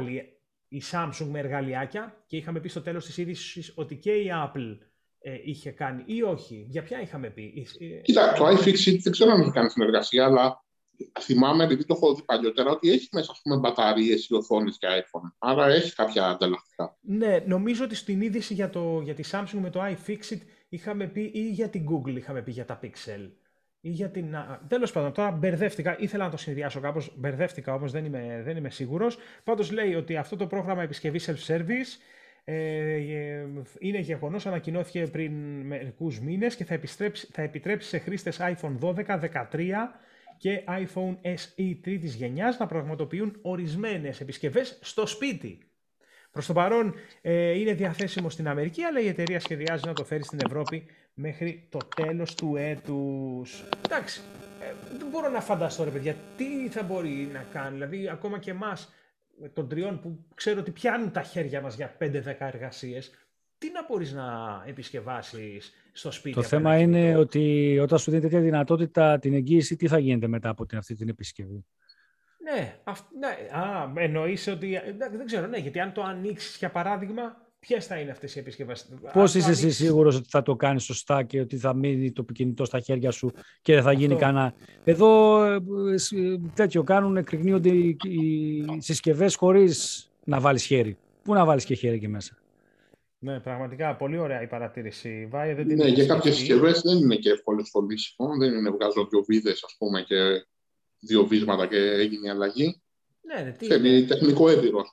[0.68, 4.78] Η Samsung με εργαλειάκια και είχαμε πει στο τέλος της είδησης ότι και η Apple
[5.20, 6.66] ε, είχε κάνει ή όχι.
[6.70, 7.68] Για ποια είχαμε πει;
[8.04, 10.66] Κοίτα, το iFixit δεν ξέρω αν έχει κάνει συνεργασία, αλλά
[11.22, 14.88] θυμάμαι, επειδή το έχω δει παλιότερα, ότι έχει μέσα ας πούμε, μπαταρίες ή οθόνες και
[14.90, 15.32] iPhone.
[15.38, 16.98] Άρα έχει κάποια ανταλλακτικά.
[17.02, 21.32] Ναι, νομίζω ότι στην είδηση για, το, για τη Samsung με το iFixit είχαμε πει
[21.34, 23.32] ή για την Google είχαμε πει για τα Pixel.
[23.82, 24.36] Ή για την...
[24.68, 28.70] Τέλος πάντων, τώρα μπερδεύτηκα, ήθελα να το συνδυάσω κάπως, μπερδεύτηκα όμως, δεν είμαι, δεν είμαι
[28.70, 29.18] σίγουρος.
[29.44, 32.02] Πάντως λέει ότι αυτό το πρόγραμμα επισκευής self-service
[32.44, 32.98] ε,
[33.80, 35.34] είναι γεγονός, ανακοινώθηκε πριν
[35.66, 36.80] μερικούς μήνες και θα,
[37.32, 39.72] θα επιτρέψει σε χρήστες iPhone 12, 13
[40.38, 45.60] και iPhone SE τρίτης γενιάς να πραγματοποιούν ορισμένες επισκευές στο σπίτι.
[46.32, 50.24] Προς το παρόν ε, είναι διαθέσιμο στην Αμερική, αλλά η εταιρεία σχεδιάζει να το φέρει
[50.24, 50.86] στην Ευρώπη
[51.20, 53.64] μέχρι το τέλος του έτους.
[53.86, 54.22] Εντάξει,
[54.62, 57.74] ε, δεν μπορώ να φανταστώ ρε παιδιά, τι θα μπορεί να κάνει.
[57.74, 58.94] Δηλαδή, ακόμα και εμάς
[59.54, 63.12] των τριών που ξέρω ότι πιάνουν τα χέρια μας για 5-10 εργασίες,
[63.58, 64.26] τι να μπορείς να
[64.66, 66.36] επισκευάσεις στο σπίτι.
[66.36, 70.50] Το θέμα είναι ότι όταν σου δίνει τέτοια δυνατότητα την εγγύηση, τι θα γίνεται μετά
[70.50, 71.66] από την, αυτή την επισκευή;
[72.44, 77.47] Ναι, αυ, ναι α, εννοείς ότι, δεν ξέρω, ναι, γιατί αν το ανοίξεις για παράδειγμα,
[77.60, 78.76] Ποιες θα είναι αυτές οι επισκευέ.
[79.14, 82.66] Πώς είσαι εσύ σίγουρος ότι θα το κάνεις σωστά και ότι θα μείνει το κινητό
[82.66, 84.54] στα χέρια σου και δεν θα γίνει κανένα.
[84.84, 85.60] Εδώ ε,
[86.54, 90.98] τέτοιο κάνουν, εκρηγνύονται οι συσκευές χωρίς να βάλεις χέρι.
[91.24, 92.38] Πού να βάλεις και χέρι εκεί μέσα;
[93.20, 95.28] Ναι, πραγματικά πολύ ωραία η παρατήρηση.
[95.30, 98.38] Βάη, δεν ναι, για κάποιες συσκευές δεν είναι και εύκολος στο λύσιμο.
[98.38, 100.46] Δεν είναι βγάζω δύο βίδες, ας πούμε, και
[101.00, 102.82] δύο βίσματα και έγινε η αλλαγή.
[103.28, 104.84] Ναι, ναι, τι Θέλει τεχνικό έμπειρο.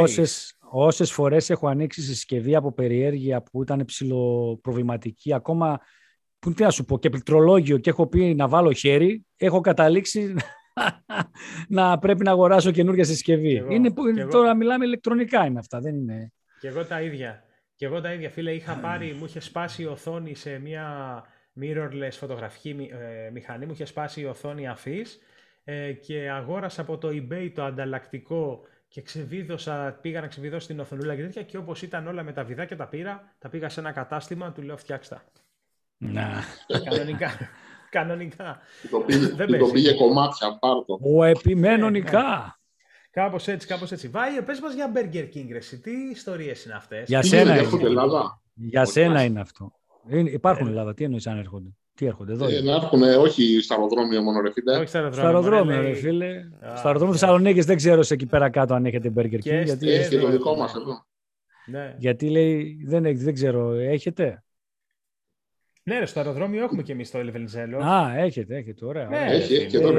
[0.00, 5.80] Όσες, όσες φορές έχω ανοίξει συσκευή από περιέργεια που ήταν ψηλοπροβληματική, ακόμα
[6.38, 10.34] που τι να σου πω, και πληκτρολόγιο και έχω πει να βάλω χέρι, έχω καταλήξει
[11.68, 13.64] να πρέπει να αγοράσω καινούργια συσκευή.
[13.68, 13.92] είναι,
[14.30, 16.32] τώρα μιλάμε ηλεκτρονικά είναι αυτά, δεν είναι...
[16.60, 17.44] Και εγώ τα ίδια.
[17.74, 21.22] Και εγώ τα ίδια, φίλε, είχα πάρει, μου είχε σπάσει η οθόνη σε μια
[21.60, 25.18] mirrorless φωτογραφική ε, μηχανή, μου είχε σπάσει η οθόνη αφής
[25.68, 31.16] ε, και αγόρασα από το eBay το ανταλλακτικό και ξεβίδωσα, πήγα να ξεβιδώσω την οθονούλα
[31.16, 33.92] και τέτοια και όπως ήταν όλα με τα βιδάκια τα πήρα, τα πήγα σε ένα
[33.92, 35.22] κατάστημα, του λέω φτιάξτε
[35.96, 36.44] Να.
[36.84, 37.30] Κανονικά.
[37.90, 38.58] Κανονικά.
[38.90, 40.98] Το πήγε, το πήγε κομμάτια, πάρτο.
[41.02, 42.22] Ο επιμένονικά.
[42.22, 42.50] Ναι, ναι.
[43.10, 44.08] Κάπως έτσι, κάπως έτσι.
[44.08, 47.68] Βάιε, πες μας για Burger King, ρε, τι ιστορίες είναι αυτές; Για σένα είναι.
[48.54, 49.72] Για σένα είναι αυτό.
[50.08, 50.70] υπάρχουν ε.
[50.70, 52.46] Ελλάδα, τι εννοείς αν έρχονται; Τι έρχονται εδώ.
[52.46, 54.76] Ε, να έρχουν, όχι στα αεροδρόμια μόνο, ρε φίλε.
[54.76, 55.80] Όχι στα αεροδρόμια.
[55.80, 56.48] ρε φίλε.
[56.60, 59.38] Στα αεροδρόμια Θεσσαλονίκης δεν ξέρω σε εκεί πέρα κάτω αν έχετε Burger King.
[59.38, 59.90] Και γιατί...
[59.90, 61.06] Έχει το δικό μας εδώ.
[61.66, 61.94] Ναι.
[61.98, 64.44] Γιατί λέει, δεν, δεν ξέρω, έχετε;
[65.82, 67.78] Ναι, ρε, στο αεροδρόμιο έχουμε και εμείς το Ελβενζέλο.
[67.78, 68.84] Α, έχετε, έχετε.
[68.84, 69.08] Ωραία.
[69.08, 69.92] Ναι, έχει, έχει και εδώ.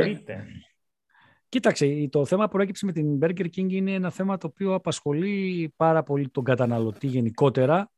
[1.50, 5.74] Κοίταξε, το θέμα που προέκυψε με την Burger King είναι ένα θέμα το οποίο απασχολεί
[5.76, 7.92] πάρα πολύ τον καταναλωτή γενικότερα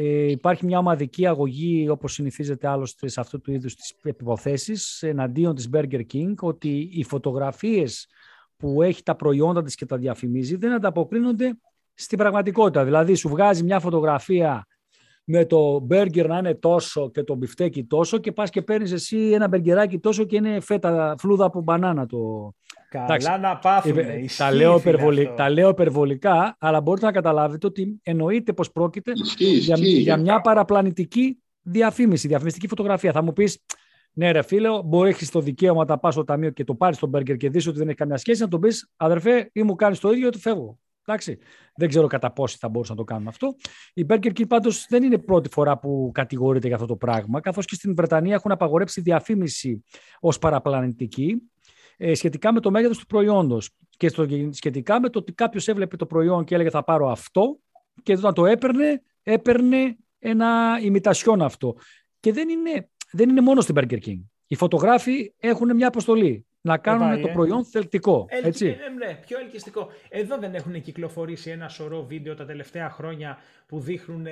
[0.00, 5.54] ε, υπάρχει μια ομαδική αγωγή, όπως συνηθίζεται άλλωστε σε αυτού του είδους τις επιποθέσεις, εναντίον
[5.54, 8.06] της Burger King, ότι οι φωτογραφίες
[8.56, 11.58] που έχει τα προϊόντα της και τα διαφημίζει δεν ανταποκρίνονται
[11.94, 12.84] στην πραγματικότητα.
[12.84, 14.66] Δηλαδή σου βγάζει μια φωτογραφία
[15.30, 19.16] με το μπέργκερ να είναι τόσο και το μπιφτέκι τόσο και πας και παίρνεις εσύ
[19.16, 22.52] ένα μπεργκεράκι τόσο και είναι φέτα φλούδα από μπανάνα το,
[22.88, 23.98] Καλά να πάθουν.
[23.98, 24.82] Ε, τα, λέω
[25.36, 31.42] τα λέω υπερβολικά, αλλά μπορείτε να καταλάβετε ότι εννοείται πως πρόκειται για, για μια παραπλανητική
[31.62, 33.12] διαφήμιση, διαφημιστική φωτογραφία.
[33.12, 33.64] Θα μου πεις,
[34.12, 37.08] ναι, ρε φίλε, μπορεί έχεις το δικαίωμα να πας στο ταμείο και το πάρεις στον
[37.08, 39.98] μπέργκερ και δεις ότι δεν έχει καμιά σχέση, να τον πεις αδερφέ, ή μου κάνεις
[39.98, 40.78] το ίδιο, του φεύγω.
[41.08, 41.38] Εντάξει.
[41.74, 43.56] Δεν ξέρω κατά πόσοι θα μπορούσαν να το κάνουν αυτό.
[43.94, 47.64] Η Burger King πάντως δεν είναι πρώτη φορά που κατηγορείται για αυτό το πράγμα, καθώς
[47.64, 49.84] και στην Βρετανία έχουν απαγορέψει διαφήμιση
[50.20, 51.42] ως παραπλανητική
[51.96, 55.96] ε, σχετικά με το μέγεθος του προϊόντος και στο, σχετικά με το ότι κάποιος έβλεπε
[55.96, 57.58] το προϊόν και έλεγε θα πάρω αυτό
[58.02, 61.74] και όταν το έπαιρνε, έπαιρνε ένα ημιτασιόν αυτό.
[62.20, 64.20] Και δεν είναι, δεν είναι μόνο στην Burger King.
[64.46, 67.32] Οι φωτογράφοι έχουν μια αποστολή να κάνουν το ε.
[67.32, 68.26] προϊόν θελτικό.
[68.28, 68.66] έτσι.
[68.66, 69.90] Ε, ναι, πιο ελκυστικό.
[70.08, 74.26] Εδώ δεν έχουν κυκλοφορήσει ένα σωρό βίντεο τα τελευταία χρόνια που δείχνουν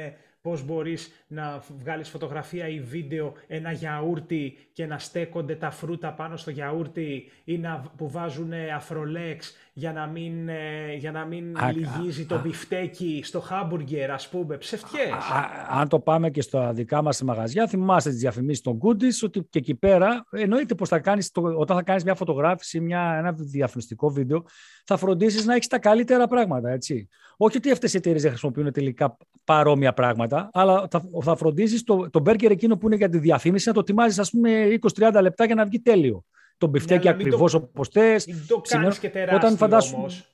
[0.46, 6.37] πώς μπορείς να βγάλεις φωτογραφία ή βίντεο ένα γιαούρτι και να στέκονται τα φρούτα πάνω
[6.37, 12.26] στο γιαούρτι ή να, που βάζουν αφρολέξ για να μην, ε, για να μην λυγίζει
[12.26, 15.12] το μπιφτέκι στο χάμπουργκερ, ας πούμε, ψευτιές.
[15.68, 19.59] αν το πάμε και στα δικά μας μαγαζιά, θυμάστε τις διαφημίσεις των Goodies, ότι και
[19.59, 24.44] εκεί πέρα εννοείται πως θα κάνεις, όταν θα κάνεις μια φωτογράφηση, μια, ένα διαφημιστικό βίντεο,
[24.85, 27.09] θα φροντίσεις να έχεις τα καλύτερα πράγματα, έτσι.
[27.37, 32.11] Όχι ότι αυτές οι εταιρείες δεν χρησιμοποιούν τελικά παρόμοια πράγματα, αλλά θα, θα φροντίσεις το,
[32.11, 35.44] το μπέργκερ εκείνο που είναι για τη διαφήμιση να το ετοιμάζεις ας πούμε 20-30 λεπτά
[35.44, 36.25] για να βγει τέλειο
[36.59, 38.27] το μπιφτέκι ναι, ακριβώς όπως θες.
[38.27, 39.96] Μην το κάνεις και τεράστιο Όταν φαντάσου...
[39.96, 40.31] όμως.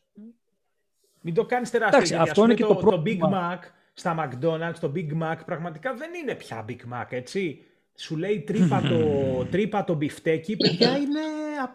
[1.21, 1.99] Μην το κάνεις τεράστιο.
[1.99, 3.59] Εντάξει, αυτό είναι και το, το, Big Mac
[3.93, 7.65] στα McDonald's, το Big Mac πραγματικά δεν είναι πια Big Mac, έτσι.
[7.97, 8.99] Σου λέει τρύπα το,
[9.53, 11.21] τρύπα το μπιφτέκι, παιδιά είναι,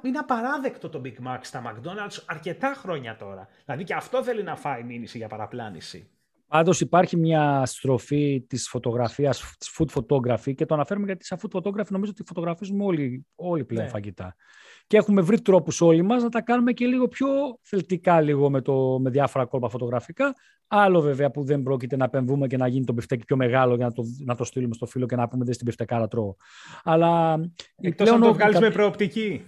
[0.03, 3.47] είναι απαράδεκτο το Big Mac στα McDonald's αρκετά χρόνια τώρα.
[3.65, 6.09] Δηλαδή και αυτό θέλει να φάει μήνυση για παραπλάνηση.
[6.47, 11.57] Πάντως υπάρχει μια στροφή της φωτογραφίας, της food photography και το αναφέρουμε γιατί σαν food
[11.57, 13.89] photography νομίζω ότι φωτογραφίζουμε όλοι, όλοι πλέον ναι.
[13.89, 14.35] φαγητά.
[14.87, 17.27] Και έχουμε βρει τρόπους όλοι μας να τα κάνουμε και λίγο πιο
[17.61, 20.35] θελτικά λίγο με, το, με διάφορα κόλπα φωτογραφικά.
[20.67, 23.85] Άλλο βέβαια που δεν πρόκειται να επεμβούμε και να γίνει το πιφτέκι πιο μεγάλο για
[23.85, 26.35] να το, να το στείλουμε στο φίλο και να πούμε δεν στην πιφτεκάρα τρώω.
[26.83, 27.39] Αλλά.
[27.75, 29.43] Εκτός αν το βγάλεις με προοπτική.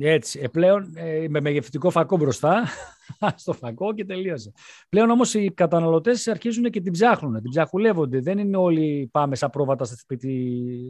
[0.00, 0.40] Έτσι.
[0.42, 2.64] Ε, πλέον ε, με μεγεθυντικό φακό μπροστά,
[3.42, 4.52] στο φακό και τελείωσε.
[4.88, 8.20] Πλέον όμως οι καταναλωτές αρχίζουν και την ψάχνουν, την ψαχουλεύονται.
[8.20, 10.32] Δεν είναι όλοι πάμε σαν πρόβατα στο σπίτι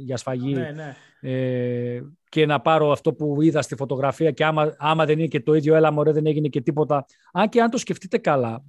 [0.05, 0.97] για σφαγή ναι, ναι.
[1.21, 5.41] Ε, και να πάρω αυτό που είδα στη φωτογραφία και άμα, άμα δεν είναι και
[5.41, 7.05] το ίδιο, έλα μωρέ δεν έγινε και τίποτα.
[7.33, 8.65] Αν και αν το σκεφτείτε καλά,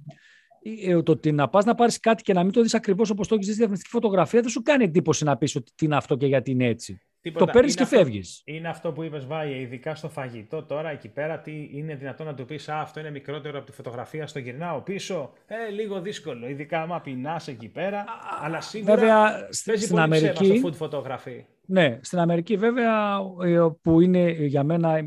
[0.86, 3.28] ε, το ότι να πας να πάρεις κάτι και να μην το δεις ακριβώς όπως
[3.28, 5.96] το έχεις δει στη διαφημιστική φωτογραφία δεν σου κάνει εντύπωση να πεις ότι τι είναι
[5.96, 7.00] αυτό και γιατί είναι έτσι.
[7.34, 8.42] Το παίρνεις και φεύγεις.
[8.44, 11.38] Είναι αυτό που είπες, Βάιε, ειδικά στο φαγητό τώρα εκεί πέρα.
[11.40, 14.80] Τι είναι δυνατόν να του πεις, Α, αυτό είναι μικρότερο από τη φωτογραφία, στο γυρνάω
[14.80, 15.32] πίσω.
[15.46, 16.48] Ε, λίγο δύσκολο.
[16.48, 18.04] Ειδικά άμα πεινάς εκεί πέρα.
[18.42, 20.58] αλλά σίγουρα βέβαια, παίζει στην πολύ Αμερική.
[20.58, 21.44] στο food photography.
[21.66, 24.98] Ναι, στην Αμερική βέβαια ε, που είναι για μένα,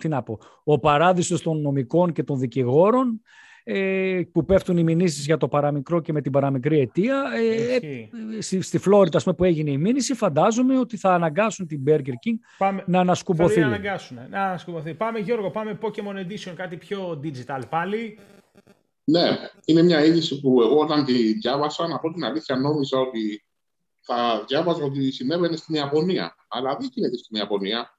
[0.00, 3.20] τι να πω, ο παράδεισος των νομικών και των δικηγόρων ε,
[4.32, 7.24] που πέφτουν οι μηνύσεις για το παραμικρό και με την παραμικρή αιτία.
[7.36, 8.08] Ε, ε
[8.40, 12.84] στη, στη Φλόριντα που έγινε η μήνυση, φαντάζομαι ότι θα αναγκάσουν την Burger King πάμε,
[12.86, 13.60] να ανασκουμποθεί.
[13.60, 14.94] Θα αναγκάσουν, να ανασκουμποθεί.
[14.94, 18.18] Πάμε Γιώργο, πάμε Pokemon Edition, κάτι πιο digital πάλι.
[19.04, 23.44] Ναι, είναι μια είδηση που εγώ όταν τη διάβασα, να πω την αλήθεια, νόμιζα ότι
[24.00, 26.34] θα διάβαζα ότι συνέβαινε στην Ιαπωνία.
[26.48, 27.98] Αλλά δεν γίνεται στην Ιαπωνία.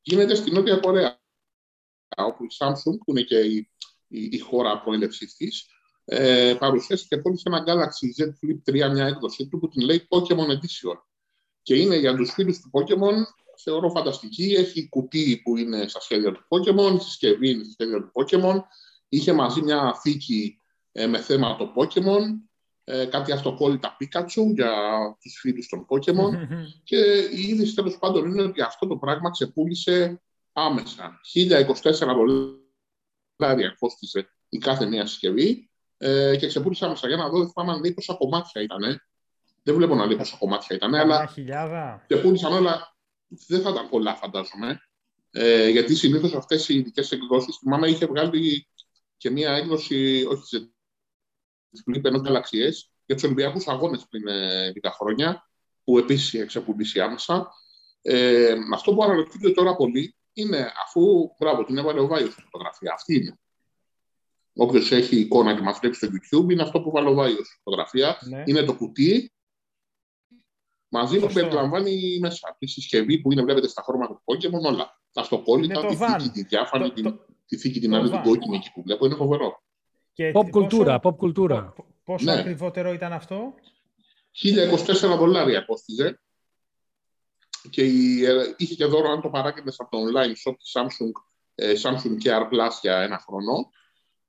[0.00, 1.18] Γίνεται στην Νότια Κορέα.
[2.16, 3.70] Όπου η Samsung, που είναι και η
[4.08, 5.66] η, η χώρα προέλευσής της,
[6.10, 10.08] ε, παρουσίασε και πώλησε ένα Galaxy Z Flip 3, μια έκδοση του που την λέει
[10.08, 10.98] Pokemon Edition.
[11.62, 13.14] Και είναι για τους φίλους του Pokemon,
[13.62, 14.54] θεωρώ φανταστική.
[14.58, 18.60] Έχει κουτί που είναι στα σχέδια του Pokemon, συσκευή είναι στα σχέδια του Pokemon.
[19.08, 20.60] Είχε μαζί μια θήκη
[20.92, 22.22] ε, με θέμα το Pokemon,
[22.84, 24.72] ε, κάτι αυτοκόλλητα Pikachu για
[25.20, 26.32] τους φίλους των Pokemon
[26.88, 26.96] και
[27.32, 31.20] η είδηση τέλος πάντων είναι ότι αυτό το πράγμα ξεπούλησε άμεσα.
[31.34, 32.66] 1024 δολάρια
[33.38, 37.72] δολάρια κόστησε η κάθε μία συσκευή ε, και ξεπούλησα άμεσα για να δω, δεν θυμάμαι
[37.72, 39.02] αν λέει πόσα κομμάτια ήταν.
[39.62, 42.04] Δεν βλέπω να λέει πόσα κομμάτια ήταν, αλλά χιλιάδα.
[42.08, 42.96] ξεπούλησαν όλα.
[43.46, 44.80] Δεν θα ήταν πολλά, φαντάζομαι.
[45.30, 48.68] Ε, γιατί συνήθως αυτές οι ειδικές εκδόσεις, θυμάμαι, είχε βγάλει
[49.16, 50.72] και μία έκδοση, όχι σε
[51.90, 52.70] Flip ενός γαλαξιέ,
[53.06, 55.48] για τους Ολυμπιακούς Αγώνες πριν ε, 10 χρόνια,
[55.84, 57.50] που επίσης εξεπούλησε άμεσα.
[58.02, 62.92] Ε, αυτό που αναρωτιούνται τώρα πολύ είναι αφού, μπράβο, την έβαλε ο Βάιος στη φωτογραφία.
[62.92, 63.38] Αυτή είναι.
[64.54, 67.56] Όποιος έχει εικόνα και μας βλέπει στο YouTube, είναι αυτό που βάλε ο Βάιος στη
[67.62, 68.18] φωτογραφία.
[68.28, 68.42] Ναι.
[68.46, 69.32] Είναι το κουτί
[70.88, 75.00] μαζί που περιλαμβάνει μέσα τη συσκευή που είναι, βλέπετε στα χρώματα του Pokemon, όλα.
[75.12, 78.72] Τα αυτοκόλλητα, τη θήκη, τη διάφανη, το, το, τη θήκη την άλλη, την κόκκινη εκεί
[78.74, 79.62] που βλέπω, είναι φοβερό.
[80.34, 81.74] pop κουλτούρα, pop κουλτούρα.
[82.04, 82.38] Πόσο ναι.
[82.38, 83.54] ακριβότερο ήταν αυτό;
[85.12, 86.20] 1024 δολάρια κόστιζε
[87.70, 91.12] και ε, είχε και δώρο αν το παράγεται από το online shop της Samsung,
[91.54, 93.70] ε, Samsung Care Plus για ένα χρόνο.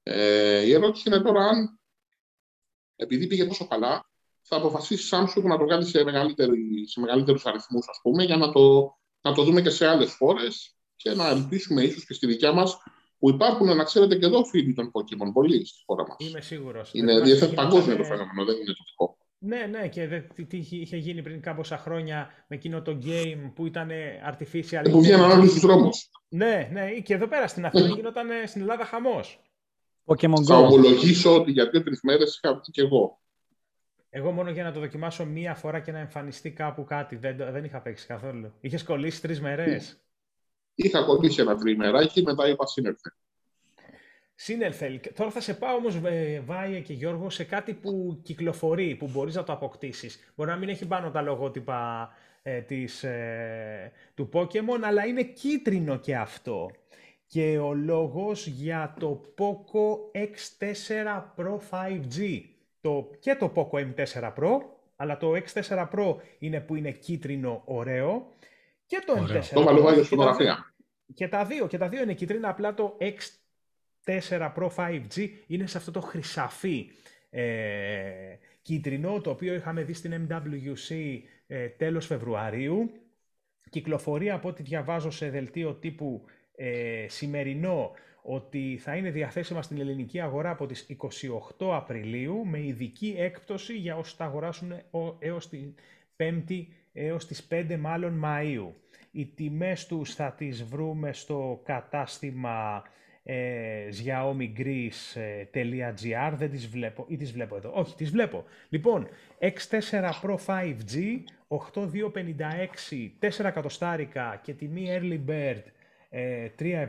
[0.03, 1.79] Ε, η ερώτηση είναι τώρα αν,
[2.95, 4.09] επειδή πήγε τόσο καλά,
[4.41, 6.03] θα αποφασίσει η Samsung να το κάνει σε,
[6.85, 10.75] σε μεγαλύτερους αριθμούς, ας πούμε, για να το, να το δούμε και σε άλλες χώρες
[10.95, 12.77] και να ελπίσουμε ίσως και στη δικιά μας
[13.19, 16.17] που υπάρχουν, να ξέρετε και εδώ φίλοι των Pokemon, πολλοί στη χώρα μας.
[16.19, 16.89] Είμαι σίγουρος.
[16.93, 19.17] Είναι διεθνές παγκόσμιο το φαινόμενο, δεν είναι τοπικό.
[19.41, 23.89] Ναι, ναι, και τι είχε γίνει πριν κάμποσα χρόνια με εκείνο το game που ήταν
[24.31, 24.89] artificial.
[24.91, 26.09] Που βγαίναν όλοι στους δρόμους.
[26.29, 29.41] Ναι, ναι, και εδώ πέρα στην Αθήνα γινόταν στην Ελλάδα χαμός.
[30.05, 33.19] Pokemon Θα ομολογήσω ότι για δύο-τρει μέρες είχα βγει και εγώ.
[34.09, 37.15] Εγώ μόνο για να το δοκιμάσω μία φορά και να εμφανιστεί κάπου κάτι.
[37.15, 38.53] Δεν, δεν είχα παίξει καθόλου.
[38.59, 40.01] Είχες κολλήσει τρεις μέρες;
[40.75, 43.13] Είχα κολλήσει ένα τριμεράκι, μετά είπα σύνερθε.
[44.41, 44.99] Σύνελθελ.
[45.15, 49.35] Τώρα θα σε πάω όμως, ε, Βάιε και Γιώργο, σε κάτι που κυκλοφορεί, που μπορείς
[49.35, 50.31] να το αποκτήσεις.
[50.35, 52.09] Μπορεί να μην έχει πάνω τα λογότυπα
[52.43, 56.71] ε, της, ε, του Pokemon, αλλά είναι κίτρινο και αυτό.
[57.27, 62.41] Και ο λόγος για το Poco X4 Pro 5G.
[62.81, 64.59] Το, και το Poco M4 Pro,
[64.95, 68.27] αλλά το X4 Pro είναι που είναι κίτρινο ωραίο.
[68.85, 70.73] Και το M4 Το βάλω φωτογραφία.
[71.13, 73.38] Και τα δύο, και τα δύο είναι κίτρινα, απλά το X
[74.05, 76.89] 4 Pro 5G είναι σε αυτό το χρυσαφί
[77.29, 82.91] ε, κίτρινο, το οποίο είχαμε δει στην MWC ε, τέλος Φεβρουαρίου.
[83.69, 90.19] Κυκλοφορεί από ό,τι διαβάζω σε δελτίο τύπου ε, σημερινό ότι θα είναι διαθέσιμα στην ελληνική
[90.19, 90.87] αγορά από τις
[91.57, 94.73] 28 Απριλίου με ειδική έκπτωση για όσους τα αγοράσουν
[95.19, 95.73] έως την
[96.17, 98.71] 5η έως τις 5 μάλλον Μαΐου.
[99.11, 102.83] Οι τιμές τους θα τις βρούμε στο κατάστημα
[103.31, 108.43] ε, xiaomigreece.gr, δεν τις βλέπω, ή τις βλέπω εδώ, όχι, τις βλέπω.
[108.69, 109.07] Λοιπόν,
[109.39, 115.63] X4 Pro 5G, 8256, 4 εκατοστάρικα και τιμή Early Bird
[116.09, 116.85] ε, 370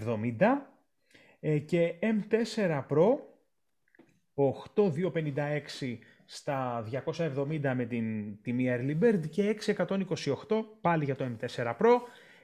[1.40, 3.18] ε, και M4 Pro,
[4.34, 9.76] 8256 στα 270 με την τιμή Early Bird και 628
[10.80, 12.00] πάλι για το M4 Pro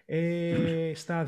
[0.09, 1.27] ε, στα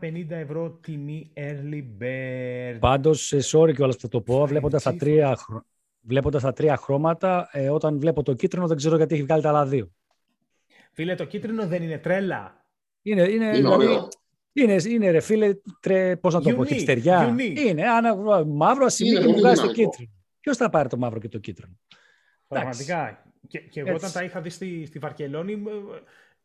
[0.00, 2.78] 250 ευρώ τιμή early bird.
[2.80, 5.38] Πάντως, ε, sorry και όλα θα το πω, βλέποντας τα τρία,
[6.00, 9.48] βλέποντας τα τρία χρώματα, ε, όταν βλέπω το κίτρινο δεν ξέρω γιατί έχει βγάλει τα
[9.48, 9.90] άλλα δύο.
[10.92, 12.64] Φίλε, το κίτρινο δεν είναι τρέλα.
[13.02, 13.86] Είναι, είναι, είναι, δηλαδή,
[14.52, 17.36] είναι, είναι ρε φίλε, τρε, πώς να το unique, πω, χυψτεριά.
[17.66, 20.10] Είναι, άνα, μαύρο ασημί και μου βγάζει το κίτρινο.
[20.40, 21.78] Ποιος θα πάρει το μαύρο και το κίτρινο;
[22.48, 23.24] Πραγματικά.
[23.48, 25.62] Και, και εγώ όταν τα είχα δει στη, στη Βαρκελόνη,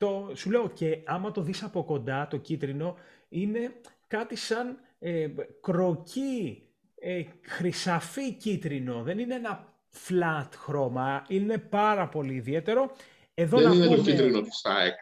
[0.01, 2.97] το, σου λέω και άμα το δεις από κοντά το κίτρινο
[3.29, 5.27] είναι κάτι σαν ε,
[5.61, 6.63] κροκί,
[6.95, 9.03] ε, χρυσαφί κίτρινο.
[9.03, 9.73] Δεν είναι ένα
[10.07, 12.95] flat χρώμα, είναι πάρα πολύ ιδιαίτερο.
[13.33, 13.95] Εδώ Δεν είναι πούμε...
[13.95, 14.95] το κίτρινο της ΑΕΚ.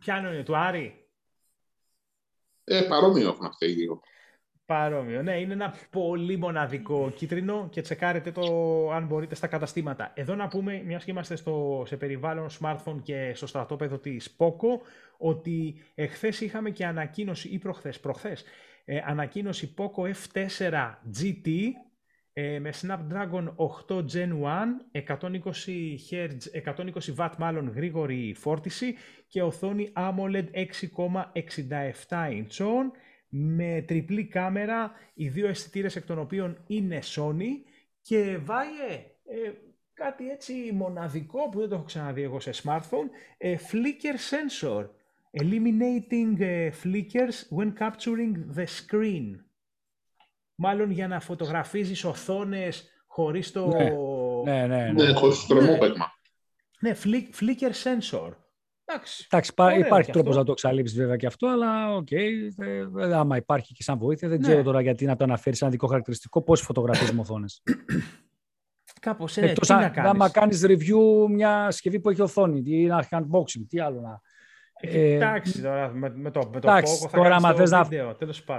[0.00, 1.08] Ποιο είναι, του Άρη.
[2.64, 4.00] Ε, παρόμοιο έχουν αυτοί οι δύο.
[4.66, 8.42] Παρόμοιο, ναι, είναι ένα πολύ μοναδικό κίτρινο και τσεκάρετε το
[8.92, 10.12] αν μπορείτε στα καταστήματα.
[10.14, 14.80] Εδώ να πούμε, μιας και είμαστε στο, σε περιβάλλον smartphone και στο στρατόπεδο της Poco,
[15.18, 18.44] ότι εχθές είχαμε και ανακοίνωση, ή προχθές, προχθές,
[18.84, 21.48] ε, ανακοίνωση Poco F4 GT
[22.32, 23.54] ε, με Snapdragon
[23.88, 24.30] 8 Gen
[24.92, 26.28] 1, 120 Hz,
[26.64, 28.94] 120 W μάλλον γρήγορη φόρτιση
[29.28, 31.24] και οθόνη AMOLED 6,67
[32.08, 32.60] inch
[33.36, 37.68] με τριπλή κάμερα, οι δύο αισθητήρες εκ των οποίων είναι Sony
[38.02, 38.68] και βάει
[39.24, 39.52] ε,
[39.94, 44.88] κάτι έτσι μοναδικό που δεν το έχω ξαναδεί εγώ σε smartphone, ε, flicker sensor,
[45.42, 49.38] eliminating ε, flickers when capturing the screen.
[50.54, 53.66] Μάλλον για να φωτογραφίζεις οθόνες χωρίς το...
[53.66, 53.90] Ναι,
[54.44, 54.92] ναι, ναι.
[54.92, 54.92] ναι.
[54.92, 56.12] ναι χωρίς το τρομόπαιγμα.
[56.80, 56.92] Ναι,
[57.40, 58.30] flicker sensor.
[58.84, 62.64] Εντάξει, Εντάξει υπάρχει τρόπος να το εξαλείψεις βέβαια και αυτό, αλλά ok, okay,
[63.00, 64.46] ε, άμα υπάρχει και σαν βοήθεια, δεν ναι.
[64.46, 67.62] ξέρω τώρα γιατί να το αναφέρεις σαν δικό χαρακτηριστικό πώς φωτογραφίζει οθόνες.
[69.00, 69.50] Κάπως έτσι.
[69.50, 74.00] Εκτός αν άμα κάνεις review μια συσκευή που έχει οθόνη ή ένα unboxing, τι άλλο
[74.00, 74.20] να.
[74.80, 77.88] Ε, εντάξει τώρα με, με το, με το εντάξει, θα τώρα, άμα θες να,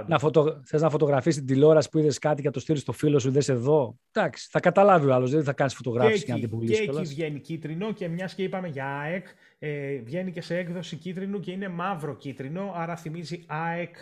[0.06, 3.18] να, φωτο, θες να φωτογραφίσεις την τηλεόραση που είδες κάτι και το στείλεις στο φίλο
[3.18, 3.98] σου, δες εδώ.
[4.12, 6.78] Εντάξει, θα καταλάβει ο άλλος, δεν θα κάνεις φωτογράφηση και, και να την πουλήσεις.
[6.78, 9.26] Και εκεί βγαίνει κίτρινο και μιας και είπαμε για ΑΕΚ,
[9.58, 13.96] ε, βγαίνει και σε έκδοση κίτρινου και είναι μαύρο κίτρινο, άρα θυμίζει ΑΕΚ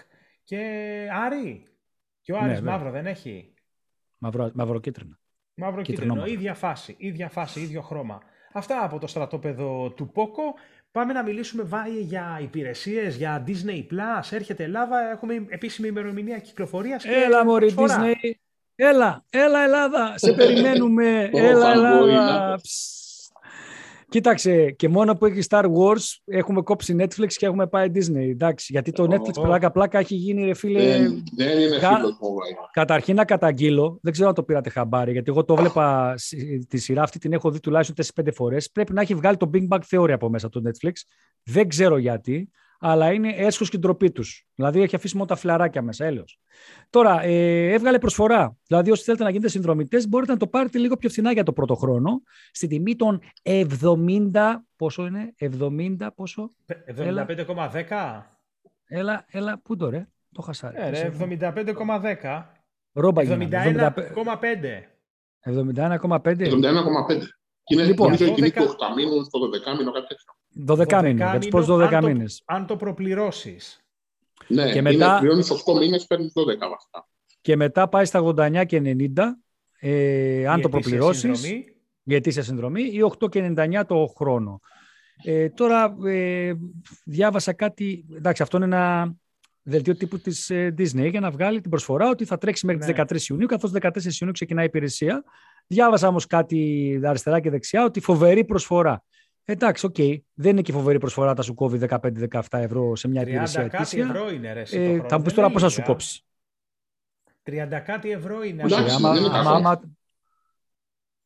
[0.44, 0.58] και
[1.24, 1.62] Άρη.
[2.20, 3.52] Και ο Άρης ναι, μαύρο δεν έχει;
[4.18, 5.18] Μαύρο, μαύρο κίτρινο.
[5.54, 8.22] Μαύρο κίτρινο, ίδια φάση, ίδια φάση, ίδιο χρώμα.
[8.52, 10.42] Αυτά από το στρατόπεδο του Πόκο.
[10.98, 14.28] Πάμε να μιλήσουμε βάει για υπηρεσίες, για Disney Plus.
[14.30, 17.04] Έρχεται Ελλάδα, έχουμε επίσημη ημερομηνία κυκλοφορίας.
[17.04, 18.30] Έλα μωρή Disney,
[18.74, 22.60] έλα, έλα Ελλάδα, σε περιμένουμε, έλα Ελλάδα.
[24.14, 28.28] Κοίταξε, και μόνο που έχει Star Wars έχουμε κόψει Netflix και έχουμε πάει Disney.
[28.30, 30.98] Εντάξει, γιατί το Netflix πλάκα πλάκα έχει γίνει ρε φίλε.
[30.98, 31.88] Δεν, δεν είναι Κα...
[31.96, 32.18] φίλος
[32.72, 36.14] Καταρχήν να καταγγείλω, δεν ξέρω αν το πήρατε χαμπάρι, γιατί εγώ το βλέπα
[36.68, 38.70] τη σειρά αυτή, την έχω δει τουλάχιστον 4-5 φορές.
[38.70, 40.92] Πρέπει να έχει βγάλει το Big Bang Theory από μέσα το Netflix.
[41.42, 44.46] Δεν ξέρω γιατί αλλά είναι έσχος και ντροπή τους.
[44.54, 46.38] Δηλαδή έχει αφήσει μόνο τα φιλαράκια μέσα, έλεος.
[46.90, 48.56] Τώρα, ε, έβγαλε προσφορά.
[48.66, 51.52] Δηλαδή, όσοι θέλετε να γίνετε συνδρομητές, μπορείτε να το πάρετε λίγο πιο φθηνά για το
[51.52, 52.22] πρώτο χρόνο.
[52.50, 54.64] Στη τιμή των 70.
[54.76, 56.50] Πόσο είναι, 70 πόσο;
[56.96, 58.22] 75,10.
[58.86, 60.76] Έλα, έλα, πού το ρε, το χασάρι.
[60.78, 62.44] Ε, 75,10.
[62.92, 63.28] Ρόμπα 71,5.
[65.40, 66.48] 71,5.
[66.50, 67.28] 71,5.
[67.64, 70.32] Και είναι λοιπόν, νομίζω η τιμή του 8 μήνου, στο 12 μήνο, κάτι τέτοιο.
[70.66, 72.42] 12 μήνες, για τους 12 αν μήνες.
[72.44, 73.84] Το, αν το προπληρώσεις.
[74.48, 77.08] Ναι, και μετά, πληρώνεις 8 μήνες, παίρνεις 12 βασικά.
[77.40, 79.38] Και μετά πάει στα 89 και 90,
[79.80, 81.44] ε, αν το προπληρώσεις,
[82.02, 84.60] για αιτήσια συνδρομή, ή 8 και 99 το χρόνο.
[85.24, 86.52] Ε, τώρα ε,
[87.04, 89.14] διάβασα κάτι, εντάξει αυτό είναι ένα
[89.62, 93.04] δελτίο τύπου της ε, Disney για να βγάλει την προσφορά ότι θα τρέξει μέχρι ναι.
[93.04, 95.24] τις 13 Ιουνίου, καθώς 14 Ιουνίου ξεκινάει η υπηρεσία.
[95.66, 99.04] Διάβασα όμως κάτι αριστερά και δεξιά ότι φοβερή προσφορά.
[99.44, 99.94] Εντάξει, ok.
[99.98, 100.16] Okay.
[100.34, 104.30] Δεν είναι και φοβερή προσφορά, τα σου κόβει 15-17 ευρώ σε μια υπηρεσία κάτι ευρώ
[104.30, 106.22] είναι, ρε, ε, Θα μου πεις τώρα πώ θα σου κόψεις.
[107.44, 108.62] 30 κάτι ευρώ είναι.
[108.62, 109.80] Εντάξει, άμα, άμα, άμα,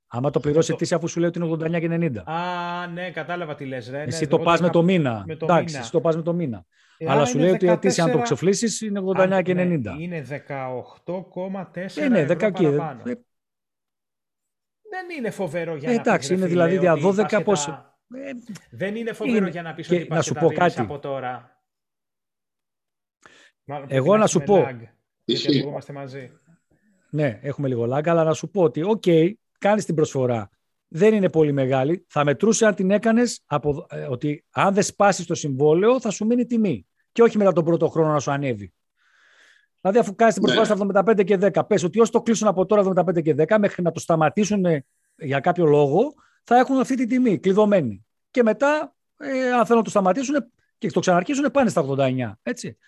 [0.07, 2.33] άμα, το πληρώσει ετήσια αφού σου λέει ότι είναι 89 και 90.
[2.33, 3.91] Α, ναι, κατάλαβα τι λες.
[3.91, 5.25] Ρε, εσύ ναι, το πας με το μήνα.
[5.27, 5.79] Με το Εντάξει, μήνα.
[5.79, 6.65] εσύ το πας με το μήνα.
[6.99, 7.55] Ε, Αλλά σου λέει 14...
[7.55, 9.57] ότι ετήσια αν το ξοφλήσεις είναι 89 και 90.
[9.57, 13.03] Ναι, είναι 18,4 ε, ναι, ευρώ παραπάνω.
[13.05, 13.15] Ε,
[14.91, 17.88] δεν είναι φοβερό για να Εντάξει, είναι δηλαδή για 12 πόσο.
[18.15, 18.31] Ε,
[18.71, 20.81] δεν είναι φοβερό για να πεις ότι να σου πω κάτι.
[20.81, 21.63] από τώρα.
[23.87, 24.67] Εγώ να σου πω.
[25.25, 26.33] γιατί είμαστε μαζί.
[27.11, 30.51] Ναι, έχουμε λίγο lag, αλλά να σου πω ότι, ok, okay, κάνεις την προσφορά.
[30.89, 32.05] Δεν είναι πολύ μεγάλη.
[32.09, 36.27] Θα μετρούσε αν την έκανες, από, ε, ότι αν δεν σπάσεις το συμβόλαιο, θα σου
[36.27, 36.87] μείνει τιμή.
[37.13, 38.73] Και όχι μετά τον πρώτο χρόνο να σου ανέβει.
[39.81, 40.93] Δηλαδή, αφού κάνεις την προσφορά ναι.
[40.93, 43.83] στα 75 και 10, πες ότι όσοι το κλείσουν από τώρα 75 και 10 μέχρι
[43.83, 44.65] να το σταματήσουν
[45.17, 46.15] για κάποιο λόγο,
[46.49, 48.07] θα έχουν αυτή τη τιμή κλειδωμένη.
[48.31, 50.35] Και μετά, ε, αν θέλουν να το σταματήσουν
[50.79, 52.33] και το ξαναρχίσουν, πάνε στα 89.
[52.43, 52.79] Έτσι.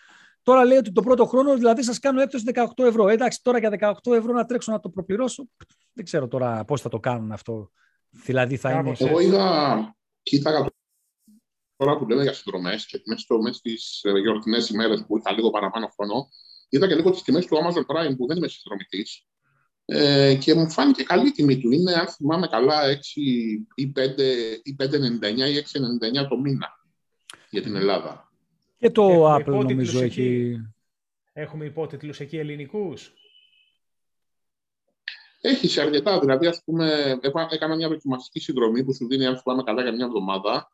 [0.42, 3.08] Τώρα λέει ότι το πρώτο χρόνο δηλαδή σας κάνω έκπτωση 18 ευρώ.
[3.08, 3.70] Ε, εντάξει, τώρα για
[4.02, 5.48] 18 ευρώ να τρέξω να το προπληρώσω.
[5.92, 7.70] Δεν ξέρω τώρα πώς θα το κάνουν αυτό.
[8.10, 8.92] Δηλαδή θα είναι.
[8.98, 10.66] Εγώ είδα, κοίταγα
[11.76, 15.86] τώρα που λέμε για συνδρομές και μέσα στις ε, γιορτινές ημέρες που είχα λίγο παραπάνω
[15.86, 16.28] χρόνο,
[16.68, 19.29] είδα και λίγο τις τιμές του Amazon Prime που δεν είμαι συνδρομητής
[19.92, 21.70] ε, και μου φάνηκε καλή τιμή του.
[21.70, 22.96] Είναι, αν θυμάμαι καλά, 6
[23.74, 24.18] ή 5
[24.62, 24.86] ή 5,99
[25.36, 25.64] ή
[26.22, 26.68] 6,99 το μήνα.
[27.50, 28.32] για την Ελλάδα.
[28.78, 30.56] Και το Έχουμε Apple νομίζω έχει...
[31.32, 33.12] Έχουμε υπότιτλους εκεί ελληνικούς.
[35.40, 36.20] Έχει σε αρκετά.
[36.20, 37.18] Δηλαδή, ας πούμε,
[37.50, 40.72] έκανα μια δοκιμαστική συνδρομή που σου δίνει, αν θυμάμαι καλά, για μια εβδομάδα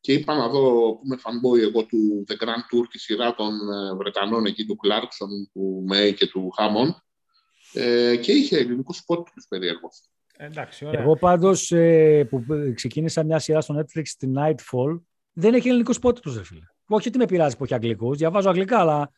[0.00, 3.70] και είπα να δω, που είμαι fanboy εγώ του The Grand Tour, τη σειρά των
[3.70, 6.94] ε, Βρετανών εκεί, του Clarkson, του May και του Hammond.
[7.72, 9.88] Ε, και είχε ελληνικούς υπότιτλους περίεργου.
[10.36, 11.00] Εντάξει, ωραία.
[11.00, 12.44] Εγώ πάντως ε, που
[12.74, 15.00] ξεκίνησα μια σειρά στο Netflix, τη Nightfall,
[15.32, 16.64] δεν έχει ελληνικούς υπότιτλους, ρε φίλε.
[16.86, 19.10] Όχι ότι με πειράζει που έχει αγγλικούς, διαβάζω αγγλικά, αλλά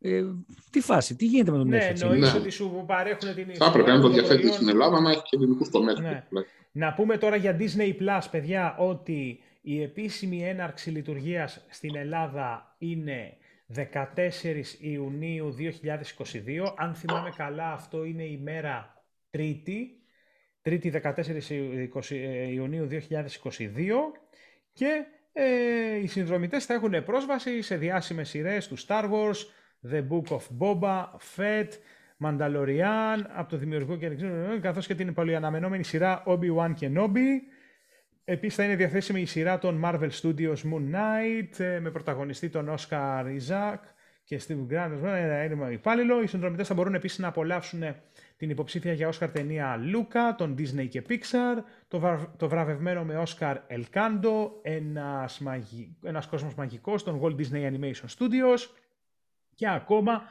[0.00, 0.22] ε,
[0.70, 1.98] τι φάση, τι γίνεται με τον ναι, Netflix.
[1.98, 5.22] Ναι, εννοείς ότι σου παρέχουν την Θα έπρεπε να το διαθέτεις στην Ελλάδα να έχει
[5.22, 6.02] και ελληνικούς στο Netflix.
[6.02, 6.42] Ναι.
[6.72, 13.36] Να πούμε τώρα για Disney Plus, παιδιά, ότι η επίσημη έναρξη λειτουργίας στην Ελλάδα είναι
[13.74, 13.84] 14
[14.78, 16.74] Ιουνίου 2022.
[16.76, 20.02] Αν θυμάμαι καλά, αυτό είναι η μέρα Τρίτη.
[20.62, 21.12] Τρίτη 14
[22.52, 22.98] Ιουνίου 2022.
[24.72, 29.36] Και ε, οι συνδρομητές θα έχουν πρόσβαση σε διάσημες σειρές του Star Wars,
[29.90, 31.04] The Book of Boba,
[31.36, 31.68] Fett,
[32.24, 34.08] Mandalorian, από το δημιουργό και
[34.60, 37.26] καθώς και την πολυαναμενόμενη σειρά Obi-Wan και Nobi.
[38.32, 42.74] Επίσης θα είναι διαθέσιμη η σειρά των Marvel Studios Moon Knight ε, με πρωταγωνιστή τον
[42.76, 43.78] Oscar Isaac
[44.24, 46.22] και Steve Grant, ένα έντιμο υπάλληλο.
[46.22, 47.82] Οι συνδρομητές θα μπορούν επίσης να απολαύσουν
[48.36, 53.56] την υποψήφια για Oscar ταινία Luca, τον Disney και Pixar, το, το βραβευμένο με Oscar
[53.68, 55.96] El Canto, ένας, μαγι...
[56.02, 58.60] ένας κόσμος μαγικός, τον Walt Disney Animation Studios
[59.54, 60.22] και ακόμα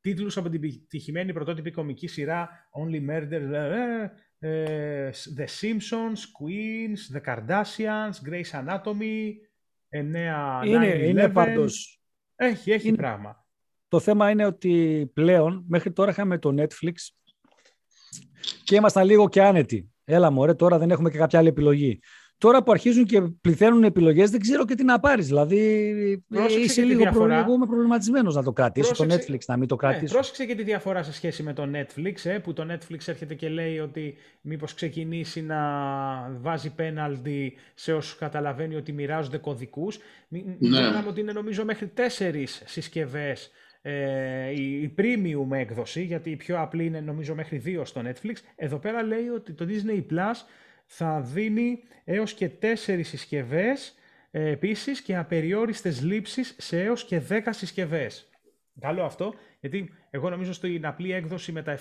[0.00, 7.20] τίτλους από την επιτυχημένη πρωτότυπη κομική σειρά Only Murder, ε, ε, The Simpsons, Queens, The
[7.26, 9.32] Kardashians, Grey's Anatomy,
[9.90, 12.00] 9, είναι, είναι πάντως...
[12.36, 13.46] Έχει, έχει πράγμα.
[13.88, 16.94] Το θέμα είναι ότι πλέον, μέχρι τώρα είχαμε το Netflix
[18.64, 19.90] και ήμασταν λίγο και άνετοι.
[20.04, 22.00] Έλα μωρέ, τώρα δεν έχουμε και κάποια άλλη επιλογή.
[22.38, 25.26] Τώρα που αρχίζουν και πληθαίνουν επιλογές, δεν ξέρω και τι να πάρεις.
[25.26, 27.10] Δηλαδή, πρόσεξε είσαι λίγο
[27.66, 30.04] προβληματισμένος να το κρατήσει το Netflix, να μην το κρατήσει.
[30.04, 33.34] Ναι, πρόσεξε και τη διαφορά σε σχέση με το Netflix, ε, που το Netflix έρχεται
[33.34, 35.58] και λέει ότι μήπως ξεκινήσει να
[36.40, 39.98] βάζει πέναλτι σε όσους καταλαβαίνει ότι μοιράζονται κωδικούς.
[40.28, 40.78] Μην ναι.
[41.08, 43.50] ότι είναι νομίζω μέχρι τέσσερις συσκευές
[43.82, 48.34] ε, η premium έκδοση, γιατί η πιο απλή είναι νομίζω μέχρι δύο στο Netflix.
[48.56, 50.34] Εδώ πέρα λέει ότι το Disney Plus
[50.86, 53.94] θα δίνει έως και τέσσερις συσκευές
[54.30, 58.28] ε, επίσης και απεριόριστες λήψεις σε έως και 10 συσκευές.
[58.80, 61.78] Καλό αυτό, γιατί εγώ νομίζω στην απλή έκδοση με τα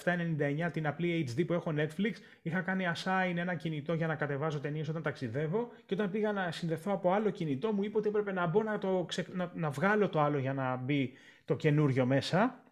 [0.67, 4.59] 799, την απλή HD που έχω Netflix, είχα κάνει assign ένα κινητό για να κατεβάζω
[4.59, 8.31] ταινίες όταν ταξιδεύω και όταν πήγα να συνδεθώ από άλλο κινητό μου είπε ότι έπρεπε
[8.31, 11.13] να μπω να, το να, να βγάλω το άλλο για να μπει
[11.45, 12.63] το καινούριο μέσα.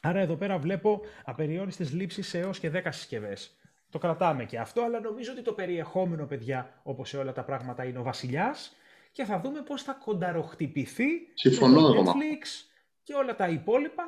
[0.00, 3.58] Άρα εδώ πέρα βλέπω απεριόριστες λήψεις σε έως και 10 συσκευές.
[3.94, 7.84] Το κρατάμε και αυτό, αλλά νομίζω ότι το περιεχόμενο, παιδιά, όπως σε όλα τα πράγματα,
[7.84, 8.76] είναι ο βασιλιάς
[9.12, 12.68] και θα δούμε πώς θα κονταροχτυπηθεί Συμφωνώ το Netflix
[13.02, 14.02] και όλα τα υπόλοιπα.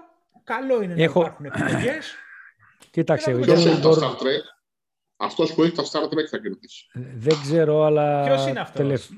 [0.45, 1.20] Καλό είναι Έχω...
[1.20, 2.14] να υπάρχουν επιλογές.
[2.91, 4.45] Κοίταξε, Ποιος έχει τα Star Trek,
[5.16, 6.87] αυτός που έχει τα Star Trek θα κερδίσει.
[7.16, 8.24] Δεν ξέρω, αλλά...
[8.24, 9.11] Ποιος είναι αυτός;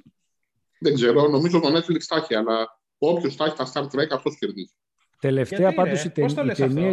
[0.79, 4.39] Δεν ξέρω, νομίζω το Netflix τα έχει, αλλά όποιος τα έχει τα Star Trek, αυτός
[4.39, 4.75] κερδίζει.
[5.21, 6.11] Τελευταία πάντως οι
[6.55, 6.93] ταινίε.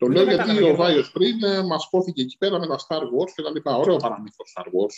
[0.00, 3.30] Το λέω γιατί ο Βάιος πριν ε, μας πόθηκε εκεί πέρα με τα Star Wars
[3.34, 3.76] και τα λοιπά.
[3.76, 4.96] Ωραίο παραμύθο Star Wars.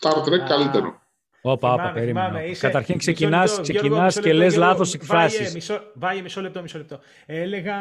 [0.00, 1.05] Star Trek καλύτερο.
[1.48, 2.40] Όπα, όπα, περίμενα.
[2.58, 5.70] Καταρχήν ξεκινάς, ξεκινάς και λες λάθος εκφράσεις.
[5.94, 7.00] Βάγε μισό λεπτό, μισό λεπτό.
[7.26, 7.74] Έλεγα,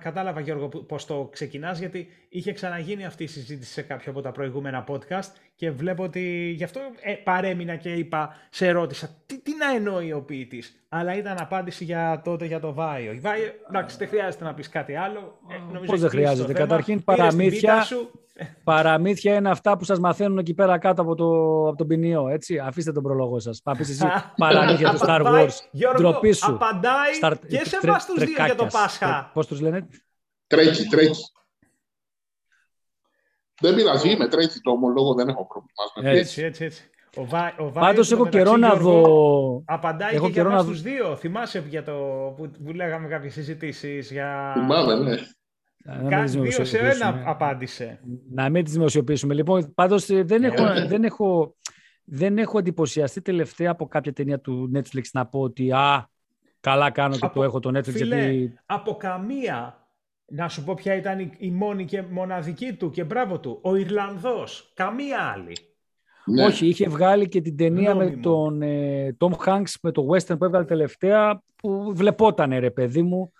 [0.00, 4.32] κατάλαβα Γιώργο πώς το ξεκινάς, γιατί είχε ξαναγίνει αυτή η συζήτηση σε κάποιο από τα
[4.32, 9.56] προηγούμενα podcast και βλέπω ότι γι' αυτό ε, παρέμεινα και είπα, σε ερώτησα, τι, τι
[9.56, 13.12] να εννοεί ο ποιητής; Αλλά ήταν απάντηση για τότε για το Βάιο.
[13.12, 15.38] Η Βάιο, εντάξει, δεν χρειάζεται να πεις κάτι άλλο.
[15.74, 16.52] Ε, Πώς δεν χρειάζεται.
[16.52, 17.86] Καταρχήν παραμύθια,
[18.64, 21.24] παραμύθια είναι αυτά που σας μαθαίνουν εκεί πέρα κάτω από, το,
[21.68, 22.28] από τον ποινιό.
[22.28, 22.58] Έτσι.
[22.58, 23.60] Αφήστε τον προλόγο σας.
[23.62, 24.06] Πάμε εσύ
[24.36, 25.50] παραμύθια του Star Wars.
[25.70, 26.52] Γιώργο, σου.
[26.54, 27.18] Απαντάει
[27.48, 29.30] και σε εμάς τους δύο για το Πάσχα.
[29.34, 29.86] Πώς τους λένε;
[30.46, 31.22] Τρέχει, τρέχει.
[33.60, 36.18] Δεν πειράζει, είμαι τρέχει το ομολόγο, δεν έχω πρόβλημα.
[36.18, 36.90] Έτσι, έτσι, έτσι.
[37.16, 39.62] Ο, Βα, ο Πάντως έχω καιρό να δω...
[39.66, 41.16] Απαντάει έχω και για μας τους δύο.
[41.16, 41.92] Θυμάσαι για το
[42.36, 44.52] που, που λέγαμε κάποιες συζητήσεις για...
[44.54, 45.16] Θυμάμαι, ναι.
[46.08, 48.00] Κάτι δύο σε ένα απάντησε.
[48.30, 49.34] Να μην τις δημοσιοποιήσουμε.
[49.34, 50.86] Λοιπόν, πάντως ε, δεν έχω, ε.
[50.86, 51.56] δεν έχω,
[52.04, 56.08] δεν έχω εντυπωσιαστεί τελευταία από κάποια ταινία του Netflix να πω ότι α,
[56.60, 57.90] καλά κάνω και το έχω το Netflix.
[57.90, 58.58] Φίλε, γιατί...
[58.66, 59.86] από καμία
[60.26, 63.58] να σου πω ποια ήταν η μόνη και μοναδική του και μπράβο του.
[63.62, 64.72] Ο Ιρλανδός.
[64.74, 65.52] Καμία άλλη.
[66.24, 66.44] Ναι.
[66.44, 70.44] Όχι, είχε βγάλει και την ταινία με τον ε, Tom Hanks, με το western που
[70.44, 73.32] έβγαλε τελευταία, που βλεπόταν ρε παιδί μου.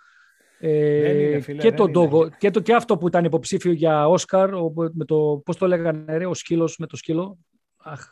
[0.59, 2.35] Ε, και, το είναι.
[2.37, 4.49] και, το, και αυτό που ήταν υποψήφιο για Όσκαρ,
[4.93, 7.37] με το, πώς το λέγανε ρε, ο σκύλος με το σκύλο.
[7.77, 8.09] Αχ,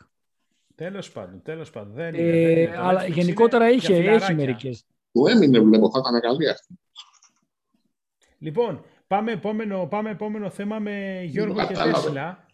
[0.76, 1.92] Τέλος πάντων, τέλος πάντων.
[1.92, 2.76] Δεν είναι, ε, δεν είναι.
[2.76, 4.86] Αλλά γενικότερα είχε, έχει μερικές.
[5.12, 6.78] Του έμεινε, βλέπω, θα ήταν καλή αυτή.
[8.38, 12.46] Λοιπόν, πάμε επόμενο, πάμε επόμενο θέμα με Γιώργο και Τέσλα.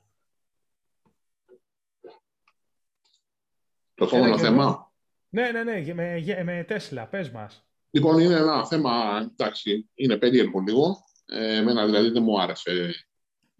[3.95, 4.93] Το επόμενο θέμα.
[5.29, 7.67] Ναι, ναι, ναι, με, με Τέσλα, πες μας.
[7.95, 11.05] Λοιπόν, είναι ένα θέμα, εντάξει, είναι περίεργο λίγο.
[11.27, 12.95] Ε, εμένα δηλαδή δεν μου άρεσε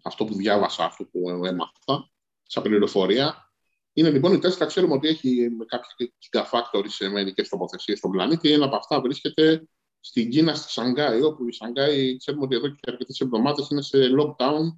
[0.03, 2.11] αυτό που διάβασα, αυτό που έμαθα,
[2.43, 3.51] σαν πληροφορία.
[3.93, 8.51] Είναι λοιπόν η Τέσλα, ξέρουμε ότι έχει κάποια gigafactory σε μερικέ τοποθεσίες στον πλανήτη.
[8.51, 9.67] Ένα από αυτά βρίσκεται
[9.99, 13.97] στην Κίνα, στη Σανγκάη, όπου η Σανγκάη ξέρουμε ότι εδώ και αρκετές εβδομάδες είναι σε
[14.19, 14.77] lockdown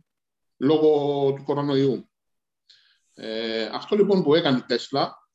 [0.58, 2.10] λόγω του κορονοϊού.
[3.14, 5.30] Ε, αυτό λοιπόν που έκανε η Τέσλα,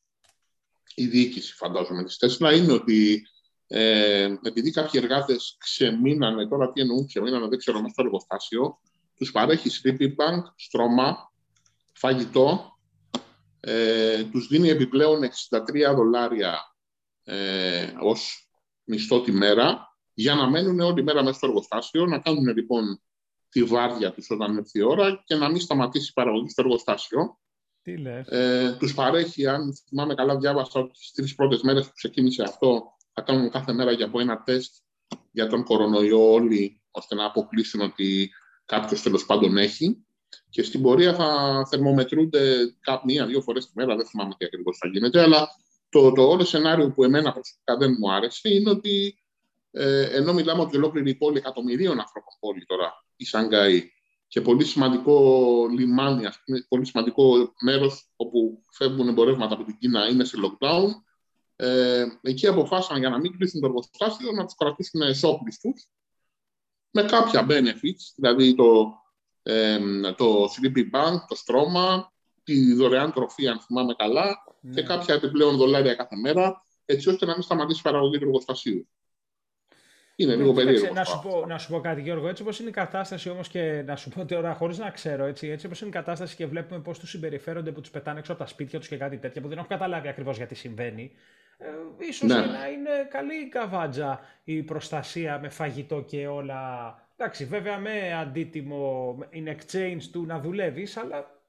[0.94, 3.22] η διοίκηση φαντάζομαι της Τέσλα, είναι ότι
[3.72, 8.80] ε, επειδή κάποιοι εργάτες ξεμείνανε, τώρα τι εννοούν ξεμείνανε, δεν ξέρω μέσα στο εργοστάσιο,
[9.14, 11.32] τους παρέχει Bank, στρώμα,
[11.92, 12.78] φαγητό,
[13.60, 16.58] ε, τους δίνει επιπλέον 63 δολάρια
[17.24, 18.48] ε, ως
[18.84, 23.02] μισθό τη μέρα για να μένουν όλη μέρα μέσα στο εργοστάσιο, να κάνουν λοιπόν
[23.48, 27.38] τη βάρδια τους όταν έρθει η ώρα και να μην σταματήσει η παραγωγή στο εργοστάσιο.
[27.82, 28.26] Τι λες.
[28.28, 32.82] Ε, τους παρέχει, αν θυμάμαι καλά, διάβασα ότι στις τρεις πρώτες μέρες που ξεκίνησε αυτό,
[33.12, 34.74] θα κάνουν κάθε μέρα για από ένα τεστ
[35.32, 38.30] για τον κορονοϊό όλοι, ώστε να αποκλείσουν ότι
[38.64, 40.04] κάποιος τέλος πάντων έχει.
[40.50, 45.22] Και στην πορεία θα θερμομετρούνται μία-δύο φορές τη μέρα, δεν θυμάμαι τι ακριβώς θα γίνεται.
[45.22, 45.48] Αλλά
[45.88, 49.18] το, το όλο σενάριο που εμένα προσωπικά δεν μου άρεσε είναι ότι
[49.70, 53.90] ε, ενώ μιλάμε ότι ολόκληρη η πόλη εκατομμυρίων ανθρώπων πόλη τώρα, η Σανγκάη,
[54.28, 60.08] και πολύ σημαντικό λιμάνι, ας πούμε, πολύ σημαντικό μέρος όπου φεύγουν εμπορεύματα από την Κίνα
[60.08, 60.88] είναι σε lockdown,
[61.62, 65.72] ε, εκεί αποφάσισαν για να μην κλείσουν το εργοστάσιο να τους κρατήσουν εσόπλιστου
[66.90, 68.92] με κάποια benefits, δηλαδή το,
[69.42, 69.78] ε,
[70.16, 74.74] το Sleepy Bank, το στρώμα, τη δωρεάν τροφή, αν θυμάμαι καλά, ναι.
[74.74, 78.88] και κάποια επιπλέον δολάρια κάθε μέρα, έτσι ώστε να μην σταματήσει η παραγωγή του εργοστασίου.
[80.16, 80.92] Είναι λίγο περίεργο.
[80.94, 82.28] Να σου, πω, να σου πω κάτι, Γιώργο.
[82.28, 85.48] Έτσι όπως είναι η κατάσταση όμως και να σου πω τώρα, χωρίς να ξέρω, έτσι,
[85.48, 88.40] έτσι όπως είναι η κατάσταση και βλέπουμε πώς τους συμπεριφέρονται που τους πετάνε έξω από
[88.40, 91.12] τα σπίτια τους και κάτι τέτοια που δεν έχω καταλάβει ακριβώς γιατί συμβαίνει.
[91.62, 92.34] Ε, ίσως ναι.
[92.34, 96.94] να είναι καλή η καβάτζα η προστασία με φαγητό και όλα.
[97.16, 101.40] Εντάξει, βέβαια με αντίτιμο in exchange του να δουλεύεις, αλλά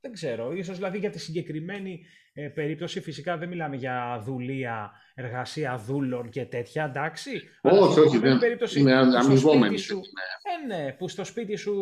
[0.00, 0.52] δεν ξέρω.
[0.52, 6.44] Ίσως δηλαδή για τη συγκεκριμένη ε, περίπτωση φυσικά δεν μιλάμε για δουλεία, εργασία δούλων και
[6.44, 7.30] τέτοια, εντάξει.
[7.60, 9.76] Όχι, όχι, δεν περίπτωση, είναι αμοιβόμενη.
[9.76, 10.74] Σου, ναι.
[10.76, 11.74] Ε, ναι, που στο σπίτι σου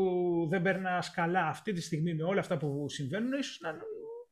[0.51, 3.77] δεν περνάς καλά αυτή τη στιγμή με όλα αυτά που συμβαίνουν, ίσως να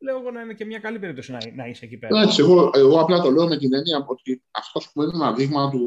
[0.07, 2.19] λέω εγώ να είναι και μια καλή περίπτωση να, να είσαι εκεί πέρα.
[2.19, 5.71] Εντάξει, εγώ, εγώ απλά το λέω με την έννοια ότι αυτός που είναι ένα δείγμα
[5.71, 5.81] του.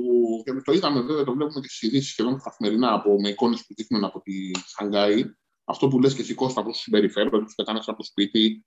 [0.46, 3.74] και το είδαμε βέβαια, το βλέπουμε και στις ειδήσεις σχεδόν καθημερινά από, με εικόνες που
[3.74, 4.34] δείχνουν από τη
[4.66, 5.24] Σανγκάη.
[5.64, 8.66] Αυτό που λες και εσύ Κώστα, πώς συμπεριφέρονται, τους πετάνε από το σπίτι,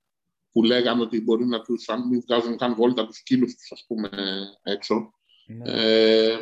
[0.53, 3.84] που λέγανε ότι μπορεί να τους, αν μην βγάζουν καν βόλτα, τους σκύλους τους, ας
[3.86, 4.09] πούμε,
[4.62, 5.14] έξω.
[5.46, 5.72] Ναι.
[5.72, 6.32] Ε,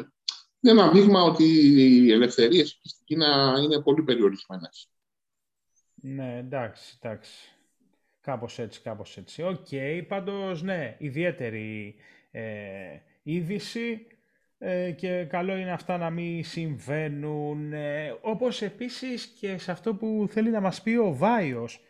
[0.61, 4.90] είναι ένα δείγμα ότι οι ελευθερίες στην Κίνα είναι πολύ περιορισμένες.
[5.94, 7.59] Ναι, εντάξει, εντάξει.
[8.21, 9.43] Κάπως έτσι, κάπως έτσι.
[9.43, 11.95] Ok, okay, πάντως ναι, ιδιαίτερη
[12.31, 12.43] ε,
[13.23, 14.07] είδηση
[14.59, 17.73] ε, και καλό είναι αυτά να μην συμβαίνουν.
[17.73, 21.81] Ε, όπως επίσης και σε αυτό που θέλει να μας πει ο Βάιος.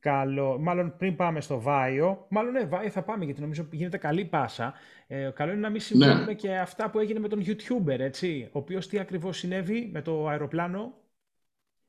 [0.00, 4.24] Καλό, μάλλον πριν πάμε στο Βάιο, μάλλον ναι, Βάιο θα πάμε γιατί νομίζω γίνεται καλή
[4.24, 4.74] πάσα.
[5.06, 6.34] Ε, καλό είναι να μην συμβαίνουν ναι.
[6.34, 10.28] και αυτά που έγινε με τον YouTuber, έτσι, ο οποίος τι ακριβώς συνέβη με το
[10.28, 10.94] αεροπλάνο;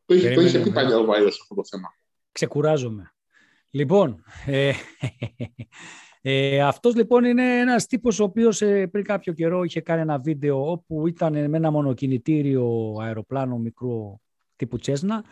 [0.05, 1.93] Το είχε, το είχε πει παλιά ο Βάιος αυτό το θέμα.
[2.31, 3.13] Ξεκουράζομαι.
[3.71, 4.71] Λοιπόν, ε,
[6.21, 10.19] ε, αυτός λοιπόν είναι ένας τύπος ο οποίος ε, πριν κάποιο καιρό είχε κάνει ένα
[10.19, 14.19] βίντεο όπου ήταν με ένα μονοκινητήριο αεροπλάνο μικρό
[14.55, 15.23] τύπου Τσέσνα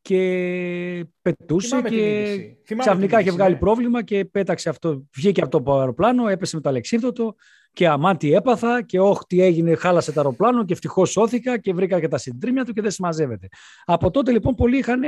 [0.00, 3.58] και πετούσε και ξαφνικά είχε βγάλει ναι.
[3.58, 7.34] πρόβλημα και πέταξε αυτό, βγήκε από το αεροπλάνο, έπεσε με το αλεξίπτωτο
[7.72, 12.00] και αμάτι έπαθα και όχι τι έγινε, χάλασε το αεροπλάνο και ευτυχώς σώθηκα και βρήκα
[12.00, 13.48] και τα συντρίμια του και δεν συμμαζεύεται.
[13.84, 15.02] Από τότε λοιπόν πολλοί είχαν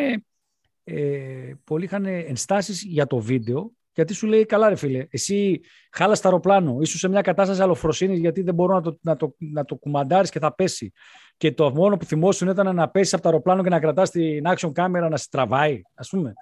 [0.91, 5.61] ε, πολλοί είχαν ενστάσεις για το βίντεο γιατί σου λέει, καλά ρε φίλε, εσύ
[5.91, 9.35] χάλασες το αεροπλάνο, ίσως σε μια κατάσταση αλοφροσύνης γιατί δεν μπορώ να το, να το,
[9.39, 10.93] να το κουμαντάρεις και θα πέσει.
[11.37, 14.45] Και το μόνο που θυμόσουν ήταν να πέσεις από το αεροπλάνο και να κρατάς την
[14.47, 16.33] action κάμερα να σε τραβάει, ας πούμε.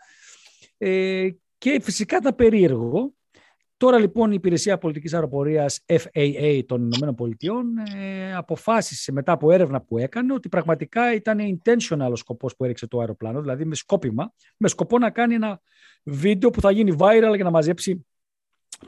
[0.79, 1.29] Ε,
[1.59, 3.13] και φυσικά ήταν περίεργο.
[3.79, 9.81] Τώρα λοιπόν η Υπηρεσία Πολιτικής Αεροπορίας FAA των Ηνωμένων Πολιτειών ε, αποφάσισε μετά από έρευνα
[9.81, 14.33] που έκανε ότι πραγματικά ήταν intentional ο σκοπός που έριξε το αεροπλάνο, δηλαδή με σκόπιμα,
[14.57, 15.61] με σκοπό να κάνει ένα
[16.03, 18.07] βίντεο που θα γίνει viral και να μαζέψει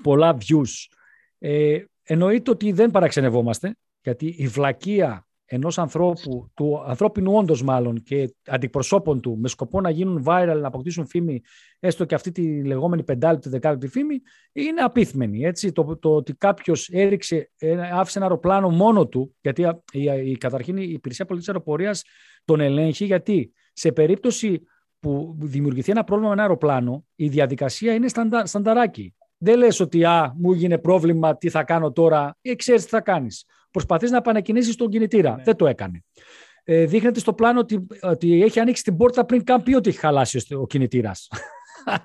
[0.03, 0.95] πολλά views.
[1.39, 8.35] Ε, εννοείται ότι δεν παραξενευόμαστε, γιατί η βλακεία ενός ανθρώπου, του ανθρώπινου όντως μάλλον και
[8.47, 11.41] αντιπροσώπων του με σκοπό να γίνουν viral, να αποκτήσουν φήμη,
[11.79, 14.21] έστω και αυτή τη λεγόμενη πεντάλεπτη, δεκάλεπτη φήμη,
[14.53, 15.45] είναι απίθμενη.
[15.45, 15.73] Έτσι.
[15.73, 17.51] Το, το ότι κάποιος έριξε,
[17.93, 22.03] άφησε ένα αεροπλάνο μόνο του, γιατί η, η, καταρχήν η υπηρεσία πολιτικής αεροπορίας
[22.45, 24.63] τον ελέγχει, γιατί σε περίπτωση
[25.01, 29.15] που δημιουργηθεί ένα πρόβλημα με ένα αεροπλάνο, η διαδικασία είναι σταντα, στανταράκι.
[29.39, 33.01] Δεν λες ότι α, μου έγινε πρόβλημα, τι θα κάνω τώρα, ή ξέρεις τι θα
[33.01, 33.45] κάνεις.
[33.71, 35.37] Προσπαθείς να επανεκκινήσεις τον κινητήρα.
[35.37, 35.43] Ναι.
[35.43, 36.05] Δεν το έκανε.
[36.65, 39.99] Ε, δείχνεται στο πλάνο ότι, ότι έχει ανοίξει την πόρτα πριν καν πει ότι έχει
[39.99, 41.29] χαλάσει ο κινητήρας.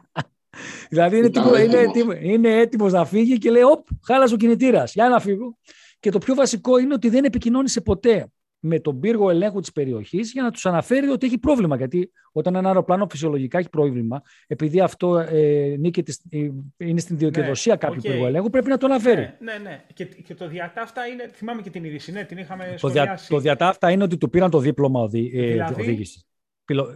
[0.89, 4.93] δηλαδή είναι, τύπο, είναι, έτοιμος, είναι έτοιμος να φύγει και λέει «Οπ, χάλασε ο κινητήρας,
[4.93, 5.57] για να φύγω».
[5.99, 8.28] Και το πιο βασικό είναι ότι δεν επικοινώνησε ποτέ
[8.60, 11.76] με τον πύργο ελέγχου της περιοχής για να τους αναφέρει ότι έχει πρόβλημα.
[11.76, 15.78] Γιατί όταν ένα αεροπλάνο φυσιολογικά έχει πρόβλημα, επειδή αυτό ε, ε
[16.78, 18.03] είναι στην δικαιοδοσία ναι, κάποιου okay.
[18.03, 19.22] πύργου ελέγχου, πρέπει να το αναφέρει.
[19.39, 19.58] Ναι, ναι.
[19.70, 19.84] ναι.
[19.93, 21.30] Και, και το διατάφτα είναι.
[21.34, 24.49] Θυμάμαι και την είδηση, ναι, την είχαμε το, δια, το διατάφτα είναι ότι του πήραν
[24.49, 25.82] το δίπλωμα οδη, ε, δηλαδή...
[25.82, 26.26] οδήγησης.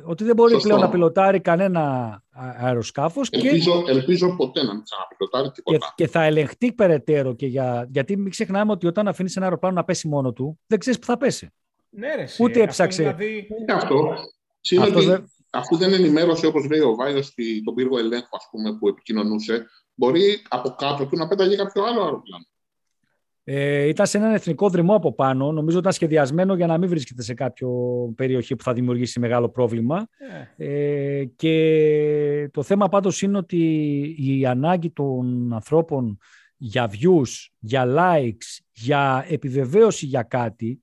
[0.05, 2.23] Ότι δεν μπορεί πλέον να πιλωτάρει κανένα
[2.57, 3.29] αεροσκάφος.
[3.31, 3.91] Ελπίζω, και...
[3.91, 5.77] ελπίζω ποτέ να μην ξαναπιλωτάρει τίποτα.
[5.77, 7.35] Και, και θα ελεγχθεί περαιτέρω.
[7.35, 7.87] Και για...
[7.91, 11.05] Γιατί μην ξεχνάμε ότι όταν αφήνεις ένα αεροπλάνο να πέσει μόνο του, δεν ξέρεις που
[11.05, 11.49] θα πέσει.
[11.89, 13.01] Ναι, ρε, Ούτε έψαξε.
[13.01, 13.47] Δηλαδή...
[13.73, 14.15] αυτό.
[14.81, 15.31] αυτός δεν...
[15.51, 17.21] Αφού δεν ενημέρωσε, όπως λέει ο Βάιο,
[17.63, 19.65] τον πύργο ελέγχου ας πούμε, που επικοινωνούσε,
[19.95, 22.45] μπορεί από κάτω του να πέταγε κάποιο άλλο αεροπλάνο.
[23.51, 25.51] Ε, ήταν σε έναν εθνικό δρυμό από πάνω.
[25.51, 27.69] Νομίζω ήταν σχεδιασμένο για να μην βρίσκεται σε κάποιο
[28.15, 30.07] περιοχή που θα δημιουργήσει μεγάλο πρόβλημα.
[30.57, 31.19] Ε.
[31.19, 33.57] ε και το θέμα πάντως είναι ότι
[34.17, 36.17] η ανάγκη των ανθρώπων
[36.57, 40.81] για views, για likes, για επιβεβαίωση για κάτι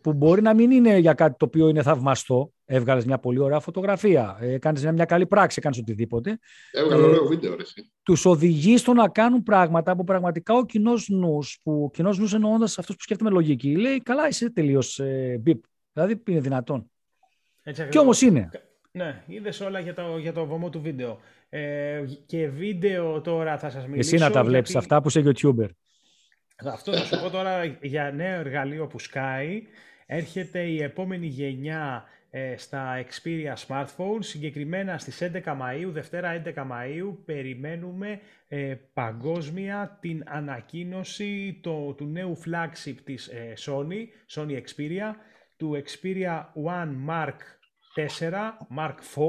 [0.00, 2.52] που μπορεί να μην είναι για κάτι το οποίο είναι θαυμαστό.
[2.64, 6.38] Έβγαλες μια πολύ ωραία φωτογραφία, έκανες μια, μια καλή πράξη, έκανες οτιδήποτε.
[6.72, 7.62] Έβγαλε ε, ωραίο βίντεο, ρε.
[8.04, 12.34] Τους οδηγεί στο να κάνουν πράγματα που πραγματικά ο κοινός νους, που ο κοινός νους
[12.34, 15.62] εννοώντας αυτό που σκέφτεται με λογική, λέει καλά, είσαι τελείως ε, μπιπ.
[15.92, 16.90] Δηλαδή είναι δυνατόν.
[17.62, 18.50] Έτσι, και όμως είναι.
[18.90, 21.20] Ναι, είδες όλα για το, για το βωμό του βίντεο.
[21.48, 24.14] Ε, και βίντεο τώρα θα σας μιλήσω.
[24.14, 25.68] Εσύ να τα βλέπεις αυτά που είσαι YouTuber.
[26.56, 29.62] Αυτό θα σου πω τώρα για νέο εργαλείο που σκάει.
[30.06, 32.13] Έρχεται η επόμενη γενιά ε,
[32.56, 41.58] στα Xperia Smartphones, συγκεκριμένα στις 11 Μαΐου, Δευτέρα 11 Μαΐου, περιμένουμε ε, παγκόσμια την ανακοίνωση
[41.62, 45.12] το, του νέου flagship της ε, Sony, Sony Xperia,
[45.56, 47.38] του Xperia One Mark
[48.18, 48.30] 4,
[48.78, 49.24] Mark 4,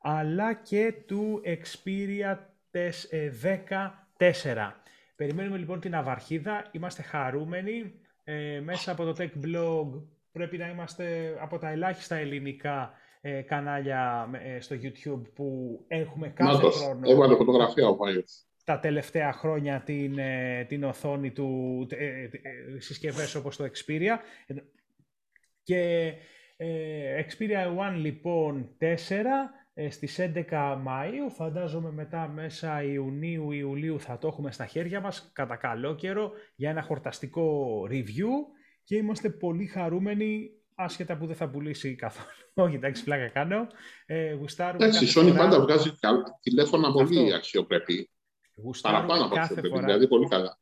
[0.00, 2.36] αλλά και του Xperia
[2.72, 4.72] 10 4.
[5.16, 7.92] Περιμένουμε λοιπόν την Αβαρχίδα, είμαστε χαρούμενοι.
[8.24, 10.02] Ε, μέσα από το Tech Blog
[10.32, 16.52] πρέπει να είμαστε από τα ελάχιστα ελληνικά ε, κανάλια ε, στο YouTube που έχουμε κάθε
[16.52, 17.10] Νάτος, χρόνο.
[17.10, 18.42] Έβαλε φωτογραφία ο Βάιος.
[18.64, 22.28] Τα τελευταία χρόνια την, ε, την οθόνη του ε,
[22.78, 24.16] συσκευές όπως το Xperia.
[25.62, 26.12] Και
[27.28, 28.84] Xperia One λοιπόν 4
[29.80, 30.42] ε, στις 11
[30.86, 36.70] Μαΐου, φαντάζομαι μετά μέσα Ιουνίου-Ιουλίου θα το έχουμε στα χέρια μας, κατά καλό καιρό, για
[36.70, 38.30] ένα χορταστικό review
[38.88, 42.26] και είμαστε πολύ χαρούμενοι, άσχετα που δεν θα πουλήσει καθόλου.
[42.66, 43.66] Όχι, εντάξει, πλάκα κάνω.
[44.06, 45.92] Ε, γουστάρουμε εντάξει, η Sony πάντα βγάζει
[46.40, 48.10] τηλέφωνα πολύ αξιοπρεπή.
[48.80, 50.58] Παραπάνω από αξιοπρεπή, δηλαδή πολύ καλά.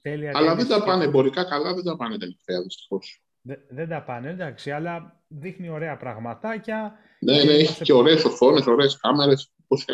[0.00, 3.22] Τέλεια, Αλλά δεν τα πάνε εμπορικά καλά, δεν τα πάνε τελευταία, δυστυχώς.
[3.68, 6.94] Δεν, τα πάνε, εντάξει, αλλά δείχνει ωραία πραγματάκια.
[7.20, 9.84] Ναι, ναι, έχει και ωραίες οθόνες, ωραίες κάμερες, πώς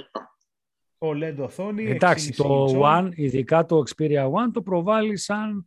[0.99, 1.91] Ο LED οθόνη.
[1.91, 5.67] Εντάξει, το One, ειδικά το Xperia One, το προβάλλει σαν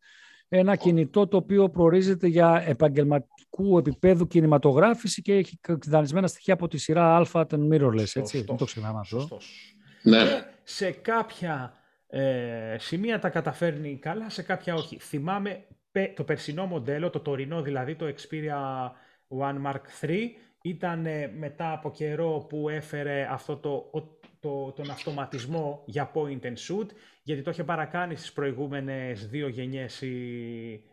[0.49, 6.77] ένα κινητό το οποίο προορίζεται για επαγγελματικού επίπεδου κινηματογράφηση και έχει δανεισμένα στοιχεία από τη
[6.77, 8.41] σειρά Alpha and Mirrorless, έτσι.
[8.41, 9.27] Δεν το ξεχνάμε αυτό.
[10.01, 10.23] Ναι.
[10.63, 11.73] σε κάποια
[12.07, 14.99] ε, σημεία τα καταφέρνει καλά, σε κάποια όχι.
[14.99, 15.65] Θυμάμαι
[16.15, 18.85] το περσινό μοντέλο, το τωρινό δηλαδή, το Xperia
[19.39, 20.25] One Mark III,
[20.61, 23.89] ήταν μετά από καιρό που έφερε αυτό το,
[24.39, 26.87] το, τον αυτοματισμό για point and shoot,
[27.23, 30.15] γιατί το είχε παρακάνει στις προηγούμενες δύο γενιές η,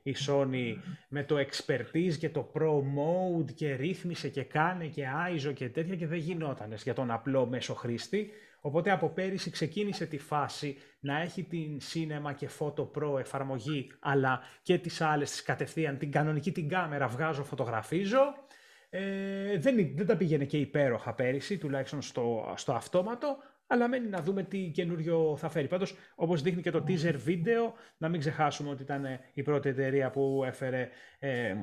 [0.02, 0.74] η Sony
[1.08, 5.96] με το expertise και το pro mode και ρύθμισε και κάνε και ISO και τέτοια
[5.96, 8.30] και δεν γινόταν για τον απλό μέσο χρήστη.
[8.60, 14.40] Οπότε από πέρυσι ξεκίνησε τη φάση να έχει την Cinema και Photo Pro εφαρμογή, αλλά
[14.62, 18.34] και τις άλλες τις κατευθείαν, την κανονική την κάμερα βγάζω, φωτογραφίζω.
[18.96, 23.36] Ε, δεν, δεν τα πήγαινε και υπέροχα πέρυσι, τουλάχιστον στο, στο αυτόματο,
[23.66, 25.68] αλλά μένει να δούμε τι καινούριο θα φέρει.
[25.68, 30.10] Πάντως, όπως δείχνει και το teaser βίντεο, να μην ξεχάσουμε ότι ήταν η πρώτη εταιρεία
[30.10, 30.88] που έφερε
[31.18, 31.54] ε,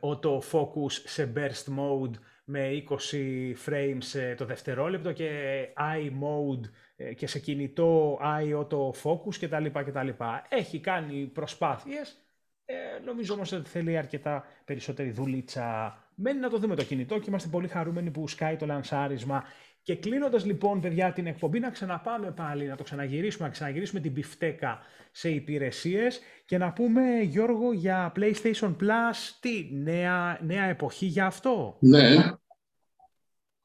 [0.00, 2.14] auto focus σε burst mode
[2.44, 5.28] με 20 frames ε, το δευτερόλεπτο και
[5.76, 9.66] eye mode ε, και σε κινητό eye auto focus κτλ.
[9.66, 10.08] κτλ.
[10.48, 12.18] Έχει κάνει προσπάθειες,
[12.64, 12.74] Ε,
[13.04, 15.98] νομίζω όμως ότι θέλει αρκετά περισσότερη δουλίτσα.
[16.14, 19.44] Μένει να το δούμε το κινητό και είμαστε πολύ χαρούμενοι που σκάει το λανσάρισμα.
[19.82, 24.12] Και κλείνοντας λοιπόν, παιδιά, την εκπομπή, να ξαναπάμε πάλι, να το ξαναγυρίσουμε, να ξαναγυρίσουμε την
[24.12, 24.78] πιφτέκα
[25.12, 31.76] σε υπηρεσίες και να πούμε, Γιώργο, για PlayStation Plus, τι, νέα, νέα εποχή για αυτό;
[31.80, 32.32] Ναι.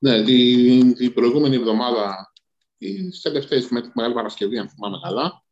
[0.02, 2.32] Ναι, την, την προηγούμενη εβδομάδα,
[2.78, 5.44] τις τελευταίες με τη Μεγάλη Παρασκευή, αν θυμάμαι καλά,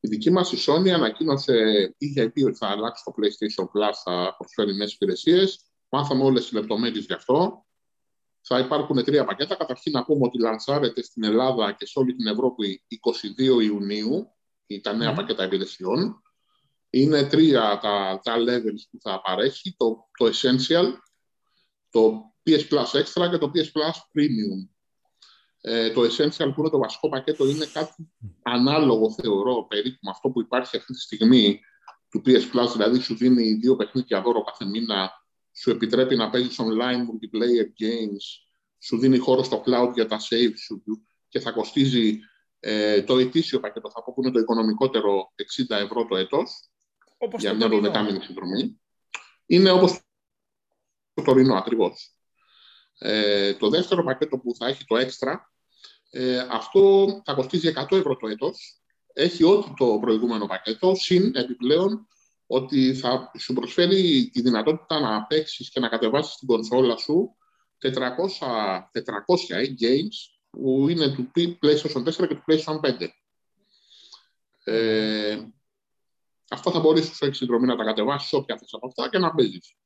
[0.00, 1.54] η δική μας η Sony ανακοίνωσε,
[1.98, 5.60] είχε πει ότι θα αλλάξει το PlayStation Plus, θα προσφέρει νέες υπηρεσίες.
[5.96, 7.66] Μάθαμε όλες τις λεπτομέρειες γι' αυτό.
[8.40, 9.54] Θα υπάρχουν τρία πακέτα.
[9.54, 12.82] Καταρχήν να πούμε ότι λανσάρεται στην Ελλάδα και σε όλη την Ευρώπη
[13.36, 14.30] 22 Ιουνίου
[14.82, 15.16] τα νέα mm.
[15.16, 16.22] πακέτα υπηρεσιών.
[16.90, 20.92] Είναι τρία τα, τα levels που θα παρέχει, το, το Essential,
[21.90, 24.68] το PS Plus Extra και το PS Plus Premium.
[25.60, 30.28] Ε, το Essential που είναι το βασικό πακέτο είναι κάτι ανάλογο θεωρώ περίπου με αυτό
[30.28, 31.60] που υπάρχει αυτή τη στιγμή
[32.10, 35.10] του PS Plus, δηλαδή σου δίνει δύο παιχνίδια δώρο κάθε μήνα,
[35.56, 38.46] σου επιτρέπει να παίζεις online multiplayer games,
[38.78, 40.82] σου δίνει χώρο στο cloud για τα save σου
[41.28, 42.18] και θα κοστίζει
[42.60, 45.32] ε, το ετήσιο πακέτο, θα πω που είναι το οικονομικότερο
[45.68, 46.70] 60 ευρώ το έτος,
[47.18, 48.80] όπως για μια 12 μήνη συνδρομή.
[49.46, 50.00] Είναι όπως
[51.14, 52.10] το τωρινό ακριβώς.
[52.98, 55.36] Ε, το δεύτερο πακέτο που θα έχει το extra
[56.10, 58.80] ε, αυτό θα κοστίζει 100 ευρώ το έτος.
[59.12, 62.08] Έχει ό,τι το προηγούμενο πακέτο, συν επιπλέον
[62.46, 67.36] ότι θα σου προσφέρει τη δυνατότητα να παίξεις και να κατεβάσεις την κονσόλα σου
[67.78, 68.80] 400, 400
[69.48, 73.08] ε, games που είναι του PlayStation 4 και του PlayStation 5.
[74.64, 75.38] Ε,
[76.50, 79.34] αυτό θα μπορείς σου έχει συνδρομή να τα κατεβάσεις όποια θες από αυτά και να
[79.34, 79.76] παίζεις.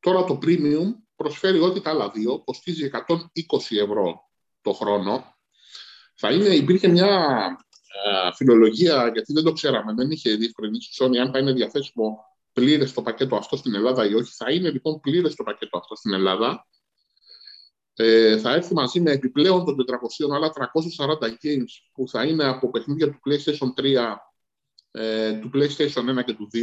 [0.00, 3.16] Τώρα το Premium προσφέρει ό,τι τα άλλα δύο, κοστίζει 120
[3.82, 4.30] ευρώ
[4.62, 5.36] το χρόνο
[6.14, 7.56] θα είναι, υπήρχε μια ε,
[8.34, 12.18] φιλολογία, γιατί δεν το ξέραμε, δεν είχε διευκρινίσει η Sony αν θα είναι διαθέσιμο
[12.52, 14.32] πλήρες το πακέτο αυτό στην Ελλάδα ή όχι.
[14.34, 16.66] Θα είναι λοιπόν πλήρες το πακέτο αυτό στην Ελλάδα.
[17.94, 20.52] Ε, θα έρθει μαζί με επιπλέον των 400 άλλα
[20.96, 24.16] 340 games που θα είναι από παιχνίδια του PlayStation 3,
[24.90, 26.58] ε, του PlayStation 1 και του 2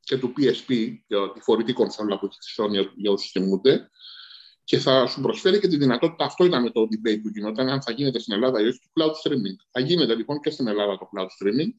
[0.00, 3.90] και του PSP, για τη φορητή κονσόλα που έχει στη Sony για όσους θυμούνται
[4.68, 7.92] και θα σου προσφέρει και τη δυνατότητα, αυτό ήταν το debate που γινόταν, αν θα
[7.92, 9.56] γίνεται στην Ελλάδα ή όχι, το cloud streaming.
[9.70, 11.70] Θα γίνεται λοιπόν και στην Ελλάδα το cloud streaming.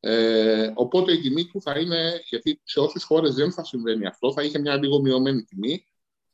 [0.00, 4.32] Ε, οπότε η τιμή του θα είναι, γιατί σε όσες χώρες δεν θα συμβαίνει αυτό,
[4.32, 5.86] θα είχε μια λίγο μειωμένη τιμή.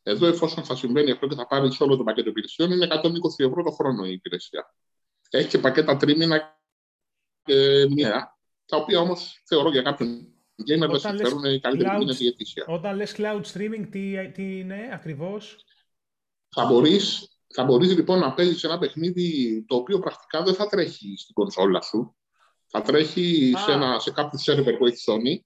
[0.02, 3.62] Εδώ, εφόσον θα συμβαίνει αυτό και θα πάρει όλο το πακέτο υπηρεσιών, είναι 120 ευρώ
[3.62, 4.74] το χρόνο η υπηρεσία.
[5.30, 6.60] Έχει και πακέτα τρίμηνα
[7.44, 12.34] και μία, τα οποία όμως θεωρώ για κάποιον gamer δεν συμφέρουν η καλύτερη cloud, είναι
[12.66, 15.64] Όταν λες cloud streaming, τι, τι είναι ακριβώς;
[16.48, 21.14] Θα μπορείς, θα μπορείς λοιπόν να παίζεις ένα παιχνίδι το οποίο πρακτικά δεν θα τρέχει
[21.16, 22.16] στην κονσόλα σου.
[22.66, 25.38] Θα τρέχει σε, ένα, σε κάποιο σερβερ που έχει Sony.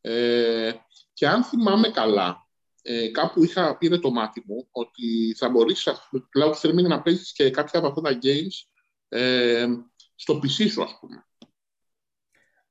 [0.00, 0.72] Ε,
[1.12, 2.46] και αν θυμάμαι καλά,
[2.82, 7.32] ε, κάπου είχα πήρε το μάτι μου ότι θα μπορείς με cloud streaming να παίζεις
[7.32, 8.68] και κάποια από αυτά τα games
[9.08, 9.66] ε,
[10.14, 11.26] στο PC σου, ας πούμε.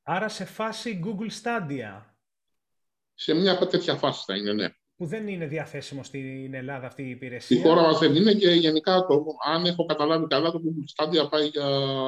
[0.08, 2.04] Άρα σε φάση Google Stadia.
[3.14, 4.70] Σε μια τέτοια φάση θα είναι, ναι.
[4.96, 7.58] Που δεν είναι διαθέσιμο στην Ελλάδα αυτή η υπηρεσία.
[7.58, 11.30] Στη χώρα μας δεν είναι και γενικά, το, αν έχω καταλάβει καλά, το Google Stadia
[11.30, 11.66] πάει για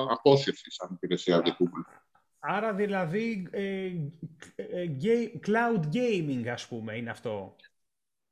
[0.10, 2.02] απόσυρση σαν υπηρεσία από Google.
[2.40, 3.86] Άρα δηλαδή ε,
[4.56, 4.88] ε,
[5.48, 7.56] cloud gaming ας πούμε είναι αυτό.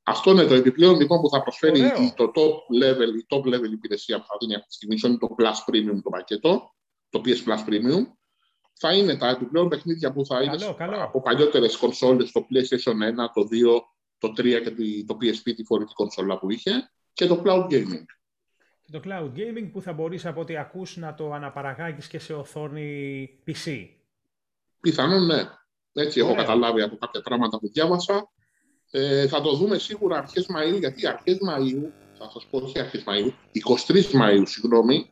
[0.02, 1.80] Αυτό είναι το επιπλέον λοιπόν που θα προσφέρει
[2.16, 5.34] το top level, η top level υπηρεσία που θα δίνει αυτή τη στιγμή, είναι το
[5.38, 6.74] Plus Premium το πακέτο,
[7.08, 8.06] το PS Plus Premium,
[8.78, 11.02] θα είναι τα επιπλέον παιχνίδια που θα είναι καλό.
[11.02, 13.82] από παλιότερες κονσόλες, το PlayStation 1, το 2,
[14.18, 14.74] το 3 και
[15.06, 18.04] το PSP, τη φορητή κονσόλα που είχε, και το cloud gaming.
[18.80, 22.34] Και το cloud gaming που θα μπορείς από ό,τι ακούς να το αναπαραγάγεις και σε
[22.34, 23.88] οθόνη PC.
[24.80, 25.42] Πιθανόν ναι.
[25.92, 28.30] Έτσι έχω καταλάβει από κάποια πράγματα που διάβασα.
[28.90, 33.04] Ε, θα το δούμε σίγουρα αρχές Μαΐου, γιατί αρχές Μαΐου, θα σας πω όχι αρχές
[33.06, 35.10] Μαΐου, 23 Μαΐου, συγγνώμη,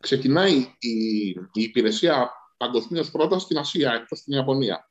[0.00, 4.90] ξεκινάει η, η υπηρεσία παγκοσμίως πρώτα στην Ασία, εκτός στην Ιαπωνία.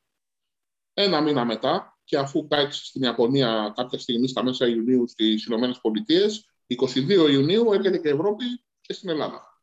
[0.93, 5.80] Ένα μήνα μετά, και αφού κάτσει στην Ιαπωνία κάποια στιγμή στα μέσα Ιουνίου στις Ηνωμένες
[5.80, 8.45] Πολιτείες, 22 Ιουνίου έρχεται και η Ευρώπη
[8.82, 9.61] και στην Ελλάδα.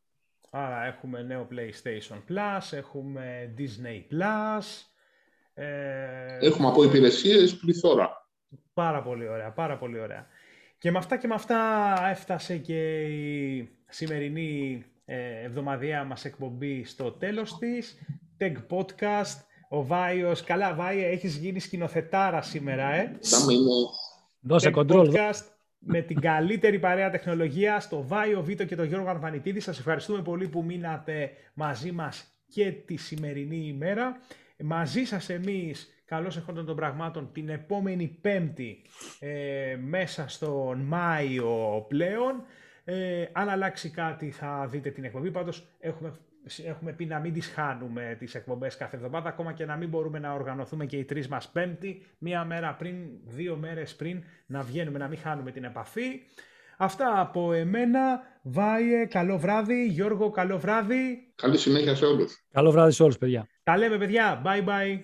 [0.51, 4.65] Άρα έχουμε νέο PlayStation Plus, έχουμε Disney Plus.
[5.55, 6.39] Ε...
[6.41, 8.29] Έχουμε από υπηρεσίες πληθώρα.
[8.73, 10.27] Πάρα πολύ ωραία, πάρα πολύ ωραία.
[10.79, 14.94] Και με αυτά και με αυτά έφτασε και η σημερινή ε,
[15.45, 17.99] εβδομαδιαία μας εκπομπή στο τέλος της.
[18.41, 19.39] Tech Podcast.
[19.69, 23.17] Ο Βάιος, καλά Βάιε, έχεις γίνει σκηνοθετάρα σήμερα, ε.
[24.41, 24.87] Δώσε control.
[24.89, 25.43] Podcast
[25.79, 29.61] με την καλύτερη παρέα τεχνολογία στο Βάιο Βίτο και τον Γιώργο Αρβανιτίδη.
[29.61, 34.17] Σας ευχαριστούμε πολύ που μείνατε μαζί μας και τη σημερινή ημέρα.
[34.65, 38.83] Μαζί σας εμείς καλώς εχόντων των πραγμάτων την επόμενη Πέμπτη
[39.19, 42.43] ε, μέσα στον Μάιο πλέον.
[42.85, 45.31] Ε, αν αλλάξει κάτι θα δείτε την εκπομπή.
[45.31, 46.13] Πάντως έχουμε,
[46.65, 50.19] έχουμε πει να μην τις χάνουμε τις εκπομπές κάθε εβδομάδα, ακόμα και να μην μπορούμε
[50.19, 54.99] να οργανωθούμε και οι τρεις μας Πέμπτη, μία μέρα πριν, δύο μέρες πριν να βγαίνουμε,
[54.99, 56.21] να μην χάνουμε την επαφή.
[56.77, 58.23] Αυτά από εμένα.
[58.43, 59.87] Βάιε, καλό βράδυ.
[59.87, 61.33] Γιώργο, καλό βράδυ.
[61.35, 62.47] Καλή συνέχεια σε όλους.
[62.53, 63.47] Καλό βράδυ σε όλους, παιδιά.
[63.63, 64.43] Τα λέμε, παιδιά.
[64.45, 65.01] Bye bye.